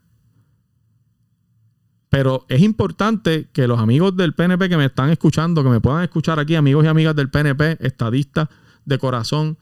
Pero 2.08 2.46
es 2.48 2.62
importante 2.62 3.50
que 3.52 3.68
los 3.68 3.78
amigos 3.78 4.16
del 4.16 4.34
PNP 4.34 4.70
que 4.70 4.78
me 4.78 4.86
están 4.86 5.10
escuchando, 5.10 5.66
que 5.66 5.70
me 5.70 5.82
puedan 5.82 6.04
escuchar 6.04 6.40
aquí, 6.40 6.56
amigos 6.56 6.86
y 6.86 6.88
amigas 6.88 7.14
del 7.14 7.30
PNP, 7.30 7.86
estadistas 7.86 8.48
de 8.86 9.00
corazón, 9.00 9.58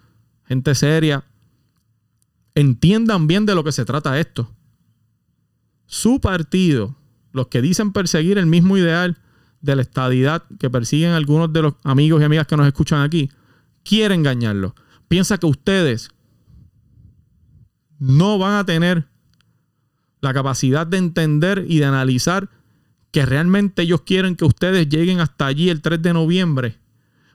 gente 0.46 0.76
seria, 0.76 1.24
entiendan 2.54 3.26
bien 3.26 3.48
de 3.48 3.56
lo 3.56 3.64
que 3.64 3.72
se 3.72 3.86
trata 3.86 4.20
esto. 4.20 4.52
Su 5.88 6.22
partido, 6.22 6.96
los 7.32 7.48
que 7.48 7.64
dicen 7.64 7.92
perseguir 7.92 8.38
el 8.38 8.46
mismo 8.46 8.78
ideal 8.78 9.18
de 9.68 9.76
la 9.76 9.82
estadidad 9.84 10.44
que 10.60 10.70
persiguen 10.70 11.12
algunos 11.12 11.52
de 11.52 11.62
los 11.62 11.74
amigos 11.84 12.22
y 12.22 12.24
amigas 12.24 12.48
que 12.48 12.56
nos 12.58 12.66
escuchan 12.66 13.02
aquí, 13.02 13.30
quiere 13.84 14.16
engañarlo. 14.16 14.74
Piensa 15.08 15.38
que 15.38 15.46
ustedes 15.46 16.10
no 18.00 18.40
van 18.40 18.54
a 18.54 18.66
tener 18.66 19.08
la 20.22 20.34
capacidad 20.34 20.88
de 20.88 20.98
entender 20.98 21.66
y 21.68 21.80
de 21.80 21.86
analizar 21.86 22.50
que 23.12 23.26
realmente 23.26 23.82
ellos 23.82 24.02
quieren 24.02 24.36
que 24.36 24.46
ustedes 24.46 24.88
lleguen 24.88 25.20
hasta 25.20 25.46
allí 25.46 25.70
el 25.70 25.82
3 25.82 26.02
de 26.02 26.14
noviembre 26.14 26.78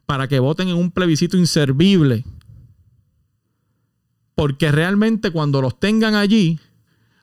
para 0.07 0.27
que 0.27 0.40
voten 0.40 0.68
en 0.68 0.77
un 0.77 0.90
plebiscito 0.90 1.37
inservible. 1.37 2.25
Porque 4.35 4.73
realmente 4.73 5.31
cuando 5.31 5.61
los 5.61 5.79
tengan 5.79 6.14
allí, 6.14 6.59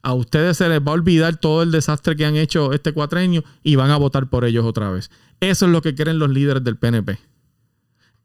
A 0.02 0.14
ustedes 0.14 0.58
se 0.58 0.70
les 0.70 0.80
va 0.80 0.92
a 0.92 0.96
olvidar 0.96 1.38
todo 1.38 1.62
el 1.62 1.72
desastre 1.72 2.16
que 2.16 2.26
han 2.26 2.36
hecho 2.36 2.74
este 2.74 2.94
cuatrenio 2.94 3.44
y 3.64 3.76
van 3.76 3.92
a 3.92 3.98
votar 3.98 4.30
por 4.30 4.46
ellos 4.46 4.66
otra 4.66 4.90
vez. 4.90 5.12
Eso 5.40 5.66
es 5.66 5.72
lo 5.72 5.82
que 5.82 5.96
quieren 5.96 6.20
los 6.20 6.30
líderes 6.30 6.64
del 6.64 6.78
PNP. 6.78 7.20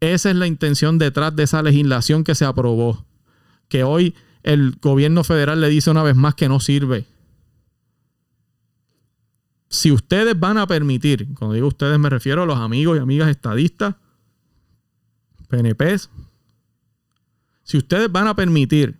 Esa 0.00 0.30
es 0.30 0.36
la 0.36 0.46
intención 0.46 0.98
detrás 0.98 1.34
de 1.34 1.44
esa 1.44 1.62
legislación 1.62 2.24
que 2.24 2.34
se 2.34 2.44
aprobó. 2.44 3.04
Que 3.68 3.82
hoy 3.82 4.14
el 4.42 4.76
gobierno 4.80 5.24
federal 5.24 5.60
le 5.60 5.68
dice 5.68 5.90
una 5.90 6.02
vez 6.02 6.14
más 6.14 6.34
que 6.34 6.48
no 6.48 6.60
sirve. 6.60 7.06
Si 9.68 9.90
ustedes 9.90 10.38
van 10.38 10.58
a 10.58 10.66
permitir, 10.68 11.26
cuando 11.34 11.54
digo 11.54 11.66
ustedes 11.66 11.98
me 11.98 12.10
refiero 12.10 12.42
a 12.42 12.46
los 12.46 12.58
amigos 12.58 12.96
y 12.96 13.00
amigas 13.00 13.28
estadistas, 13.28 13.96
PNPs, 15.48 16.10
si 17.64 17.78
ustedes 17.78 18.12
van 18.12 18.28
a 18.28 18.36
permitir 18.36 18.98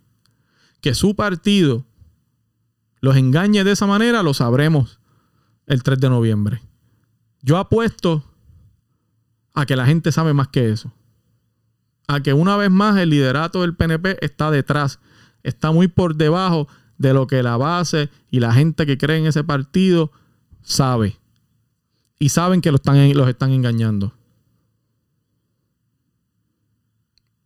que 0.81 0.95
su 0.95 1.15
partido 1.15 1.87
los 3.05 3.17
engañe 3.17 3.65
de 3.65 3.73
esa 3.73 3.87
manera, 3.87 4.23
lo 4.23 4.33
sabremos 4.33 4.99
el 5.67 5.83
3 5.83 6.01
de 6.01 6.09
noviembre. 6.09 6.63
Yo 7.43 7.59
apuesto 7.59 8.25
a 9.53 9.67
que 9.67 9.77
la 9.77 9.85
gente 9.85 10.11
sabe 10.11 10.33
más 10.33 10.49
que 10.49 10.71
eso. 10.71 10.91
A 12.09 12.21
que 12.21 12.33
una 12.33 12.57
vez 12.57 12.71
más 12.71 12.97
el 12.97 13.11
liderato 13.11 13.61
del 13.61 13.77
PNP 13.77 14.17
está 14.25 14.51
detrás, 14.51 15.01
está 15.43 15.71
muy 15.71 15.87
por 15.87 16.17
debajo 16.17 16.67
de 16.97 17.13
lo 17.13 17.27
que 17.27 17.43
la 17.43 17.59
base 17.59 18.09
y 18.31 18.41
la 18.41 18.55
gente 18.55 18.87
que 18.87 18.97
cree 18.97 19.19
en 19.19 19.27
ese 19.27 19.45
partido 19.45 20.11
sabe. 20.63 21.19
Y 22.19 22.31
saben 22.31 22.63
que 22.63 22.73
los 22.73 22.81
están, 22.81 23.13
los 23.13 23.29
están 23.29 23.51
engañando. 23.51 24.15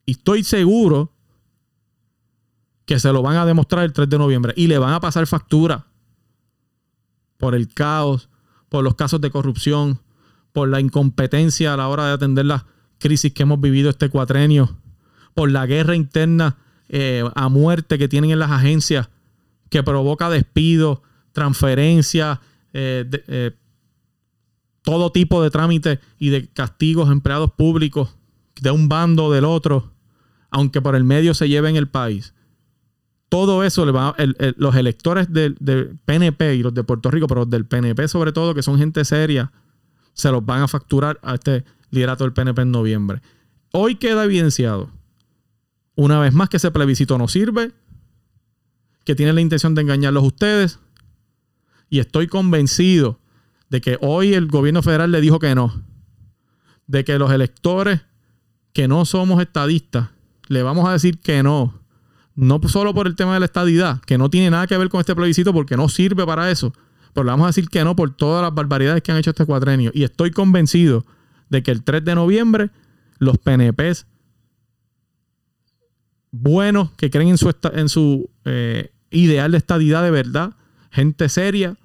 Y 0.07 0.13
estoy 0.13 0.45
seguro 0.45 1.13
que 2.89 2.99
se 2.99 3.13
lo 3.13 3.21
van 3.21 3.37
a 3.37 3.45
demostrar 3.45 3.85
el 3.85 3.93
3 3.93 4.09
de 4.09 4.17
noviembre 4.17 4.55
y 4.57 4.67
le 4.67 4.79
van 4.79 4.95
a 4.95 5.01
pasar 5.01 5.27
factura 5.27 5.89
por 7.37 7.55
el 7.55 7.69
caos, 7.69 8.31
por 8.71 8.83
los 8.83 8.95
casos 8.95 9.21
de 9.21 9.31
corrupción, 9.31 10.01
por 10.55 10.71
la 10.71 10.81
incompetencia 10.81 11.75
a 11.75 11.77
la 11.77 11.89
hora 11.89 12.07
de 12.07 12.13
atender 12.15 12.47
las 12.47 12.65
crisis 12.99 13.35
que 13.35 13.43
hemos 13.43 13.61
vivido 13.61 13.91
este 13.91 14.09
cuatrenio, 14.09 14.79
por 15.35 15.51
la 15.51 15.67
guerra 15.67 15.97
interna 15.97 16.57
eh, 16.89 17.23
a 17.35 17.51
muerte 17.51 17.99
que 17.99 18.09
tienen 18.09 18.31
en 18.31 18.39
las 18.39 18.51
agencias, 18.51 19.11
que 19.69 19.83
provoca 19.83 20.31
despidos, 20.31 21.01
transferencias, 21.33 22.39
eh, 22.73 23.05
eh, 23.29 23.51
todo 24.81 25.13
tipo 25.13 25.43
de 25.43 25.51
trámites 25.51 25.99
y 26.19 26.31
de 26.31 26.49
castigos 26.49 27.11
a 27.11 27.13
empleados 27.13 27.53
públicos 27.53 28.17
de 28.63 28.71
un 28.71 28.89
bando 28.89 29.27
o 29.27 29.33
del 29.33 29.45
otro, 29.45 29.93
aunque 30.49 30.81
por 30.81 30.97
el 30.97 31.05
medio 31.05 31.35
se 31.35 31.51
lleven 31.51 31.77
el 31.77 31.89
país. 31.89 32.33
Todo 33.29 33.63
eso 33.63 33.85
le 33.85 33.93
los 34.57 34.75
electores 34.75 35.31
del, 35.31 35.55
PNP 36.05 36.57
y 36.57 36.63
los 36.63 36.73
de 36.73 36.85
Puerto 36.85 37.11
Rico, 37.11 37.27
pero 37.27 37.45
del 37.45 37.67
PNP 37.67 38.09
sobre 38.09 38.33
todo, 38.33 38.55
que 38.55 38.63
son 38.63 38.79
gente 38.79 39.05
seria, 39.05 39.53
se 40.15 40.31
los 40.31 40.45
van 40.45 40.63
a 40.63 40.69
facturar 40.69 41.19
a 41.23 41.35
este 41.35 41.65
liderato 41.91 42.25
del 42.25 42.33
PNP 42.33 42.63
en 42.63 42.71
noviembre. 42.71 43.21
Hoy 43.73 43.97
queda 43.97 44.25
evidenciado, 44.25 44.91
una 45.95 46.19
vez 46.21 46.33
más, 46.33 46.49
que 46.49 46.57
ese 46.57 46.71
plebiscito 46.71 47.19
no 47.19 47.29
sirve, 47.29 47.73
que 49.05 49.15
tienen 49.15 49.35
la 49.35 49.41
intención 49.43 49.75
de 49.75 49.83
engañarlos 49.83 50.25
ustedes, 50.25 50.79
y 51.91 51.99
estoy 51.99 52.29
convencido 52.29 53.21
de 53.69 53.81
que 53.83 53.99
hoy 54.01 54.35
el 54.35 54.47
gobierno 54.47 54.83
federal 54.83 55.13
le 55.13 55.21
dijo 55.21 55.39
que 55.39 55.55
no, 55.55 55.83
de 56.87 57.05
que 57.05 57.19
los 57.19 57.31
electores 57.31 58.01
que 58.73 58.89
no 58.89 59.05
somos 59.05 59.41
estadistas, 59.43 60.11
le 60.49 60.63
vamos 60.63 60.89
a 60.89 60.93
decir 60.93 61.19
que 61.19 61.43
no 61.43 61.79
no 62.39 62.61
solo 62.69 62.95
por 62.95 63.09
el 63.09 63.17
tema 63.17 63.35
de 63.35 63.41
la 63.41 63.47
estadidad, 63.47 64.01
que 64.03 64.17
no 64.17 64.31
tiene 64.31 64.51
nada 64.51 64.69
que 64.69 64.77
ver 64.79 64.89
con 64.89 65.01
este 65.01 65.15
plebiscito 65.17 65.53
porque 65.53 65.77
no 65.77 65.89
sirve 65.89 66.25
para 66.25 66.51
eso, 66.53 66.73
pero 67.13 67.25
le 67.25 67.31
vamos 67.33 67.47
a 67.47 67.49
decir 67.49 67.69
que 67.69 67.83
no 67.83 67.97
por 67.97 68.15
todas 68.15 68.43
las 68.43 68.55
barbaridades 68.55 69.03
que 69.03 69.11
han 69.11 69.19
hecho 69.19 69.31
este 69.31 69.45
cuatrenio. 69.45 69.91
Y 69.93 70.05
estoy 70.05 70.31
convencido 70.31 71.05
de 71.49 71.65
que 71.65 71.73
el 71.73 71.83
3 71.83 72.05
de 72.05 72.15
noviembre 72.15 72.71
los 73.19 73.39
PNPs 73.39 74.07
buenos 76.31 76.93
que 76.93 77.11
creen 77.11 77.29
en 77.31 77.89
su, 77.89 78.31
eh, 78.45 78.93
ideal 79.11 79.51
de 79.51 79.59
estadidad 79.59 80.05
de 80.05 80.13
verdad, 80.13 80.55
gente 80.93 81.29
seria, 81.29 81.77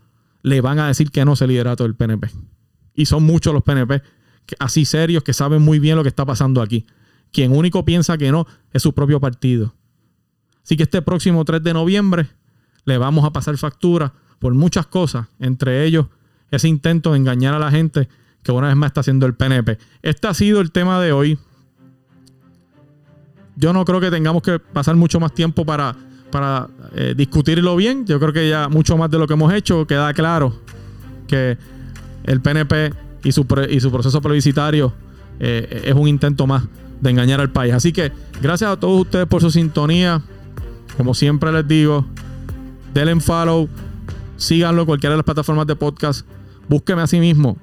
le 0.44 0.62
van 0.62 0.78
a 0.78 0.88
decir 0.88 1.10
que 1.10 1.26
no 1.26 1.36
se 1.36 1.48
liderato 1.48 1.84
del 1.84 1.96
PNP. 1.96 2.30
Y 2.94 3.08
son 3.08 3.24
muchos 3.24 3.54
los 3.54 3.64
PNP 3.64 4.04
así 4.60 4.86
serios 4.86 5.24
que 5.24 5.34
saben 5.34 5.64
muy 5.64 5.80
bien 5.80 5.96
lo 5.96 6.04
que 6.04 6.10
está 6.10 6.26
pasando 6.26 6.62
aquí. 6.62 6.86
Quien 7.32 7.56
único 7.56 7.86
piensa 7.86 8.20
que 8.20 8.32
no 8.32 8.46
es 8.72 8.84
su 8.84 8.94
propio 8.94 9.20
partido. 9.20 9.74
Así 10.64 10.78
que 10.78 10.84
este 10.84 11.02
próximo 11.02 11.44
3 11.44 11.62
de 11.62 11.74
noviembre 11.74 12.28
le 12.86 12.98
vamos 12.98 13.26
a 13.26 13.32
pasar 13.32 13.58
factura 13.58 14.14
por 14.40 14.54
muchas 14.54 14.88
cosas, 14.88 15.28
entre 15.40 15.86
ellos 15.86 16.08
ese 16.52 16.68
intento 16.68 17.12
de 17.12 17.18
engañar 17.18 17.54
a 17.54 17.60
la 17.60 17.72
gente 17.72 18.08
que 18.44 18.52
una 18.52 18.68
vez 18.68 18.76
más 18.76 18.90
está 18.90 19.02
haciendo 19.02 19.26
el 19.26 19.34
PNP. 19.34 19.78
Este 20.02 20.28
ha 20.28 20.34
sido 20.34 20.62
el 20.62 20.72
tema 20.72 21.02
de 21.02 21.12
hoy. 21.12 21.40
Yo 23.56 23.74
no 23.74 23.86
creo 23.86 24.00
que 24.00 24.12
tengamos 24.12 24.44
que 24.44 24.60
pasar 24.60 24.96
mucho 24.96 25.20
más 25.20 25.34
tiempo 25.34 25.66
para, 25.66 25.96
para 26.32 26.68
eh, 26.94 27.14
discutirlo 27.16 27.76
bien. 27.76 28.06
Yo 28.06 28.20
creo 28.20 28.34
que 28.34 28.50
ya 28.50 28.68
mucho 28.70 28.98
más 28.98 29.10
de 29.10 29.18
lo 29.18 29.28
que 29.28 29.34
hemos 29.34 29.52
hecho 29.54 29.88
queda 29.88 30.14
claro 30.14 30.62
que 31.28 31.58
el 32.26 32.42
PNP 32.42 32.94
y 33.24 33.32
su, 33.32 33.48
y 33.70 33.80
su 33.80 33.92
proceso 33.92 34.22
plebiscitario 34.22 34.94
eh, 35.40 35.84
es 35.86 35.94
un 35.94 36.08
intento 36.08 36.46
más 36.46 36.64
de 37.02 37.10
engañar 37.10 37.40
al 37.42 37.52
país. 37.52 37.74
Así 37.74 37.92
que 37.92 38.12
gracias 38.42 38.72
a 38.72 38.80
todos 38.80 39.02
ustedes 39.02 39.26
por 39.26 39.42
su 39.42 39.50
sintonía. 39.50 40.22
Como 40.98 41.14
siempre 41.14 41.52
les 41.52 41.68
digo, 41.68 42.06
denle 42.94 43.20
follow, 43.20 43.68
síganlo 44.38 44.86
cualquiera 44.86 45.14
de 45.14 45.18
las 45.18 45.26
plataformas 45.26 45.66
de 45.66 45.76
podcast. 45.76 46.26
Búsqueme 46.70 47.02
a 47.02 47.08
sí 47.08 47.20
mismo. 47.20 47.58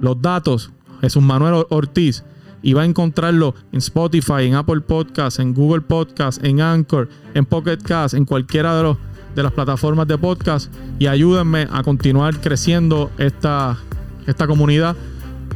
Los 0.00 0.20
datos, 0.20 0.70
Jesús 1.00 1.22
Manuel 1.22 1.66
Ortiz. 1.68 2.24
Y 2.64 2.74
va 2.74 2.82
a 2.82 2.84
encontrarlo 2.84 3.54
en 3.72 3.78
Spotify, 3.78 4.44
en 4.44 4.54
Apple 4.54 4.82
Podcasts, 4.82 5.40
en 5.40 5.52
Google 5.52 5.80
Podcasts, 5.80 6.42
en 6.44 6.60
Anchor, 6.60 7.08
en 7.34 7.44
Pocket 7.44 7.78
Cast, 7.78 8.14
en 8.14 8.24
cualquiera 8.24 8.76
de, 8.76 8.84
los, 8.84 8.98
de 9.34 9.42
las 9.42 9.52
plataformas 9.52 10.06
de 10.06 10.16
podcast. 10.16 10.72
Y 11.00 11.08
ayúdenme 11.08 11.66
a 11.72 11.82
continuar 11.82 12.40
creciendo 12.40 13.10
esta, 13.18 13.78
esta 14.28 14.46
comunidad 14.46 14.96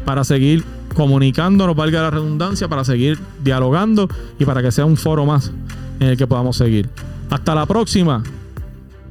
para 0.04 0.24
seguir 0.24 0.64
comunicándonos, 0.94 1.76
valga 1.76 2.02
la 2.02 2.10
redundancia, 2.10 2.68
para 2.68 2.84
seguir 2.84 3.18
dialogando 3.44 4.08
y 4.38 4.44
para 4.44 4.60
que 4.60 4.72
sea 4.72 4.84
un 4.84 4.96
foro 4.96 5.24
más 5.24 5.52
en 6.00 6.08
el 6.08 6.16
que 6.16 6.26
podamos 6.26 6.56
seguir. 6.56 6.88
Hasta 7.30 7.54
la 7.54 7.66
próxima, 7.66 8.22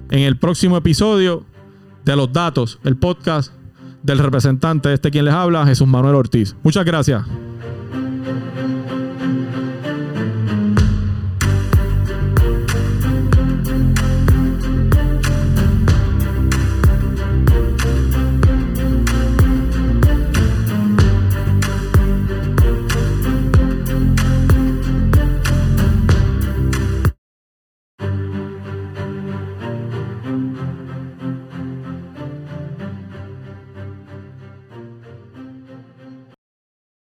en 0.09 0.19
el 0.19 0.37
próximo 0.37 0.77
episodio 0.77 1.43
de 2.03 2.15
Los 2.15 2.31
Datos, 2.31 2.79
el 2.83 2.97
podcast 2.97 3.51
del 4.03 4.19
representante, 4.19 4.93
este 4.93 5.09
quien 5.09 5.25
les 5.25 5.33
habla, 5.33 5.65
Jesús 5.65 5.87
Manuel 5.87 6.15
Ortiz. 6.15 6.55
Muchas 6.63 6.85
gracias. 6.85 7.23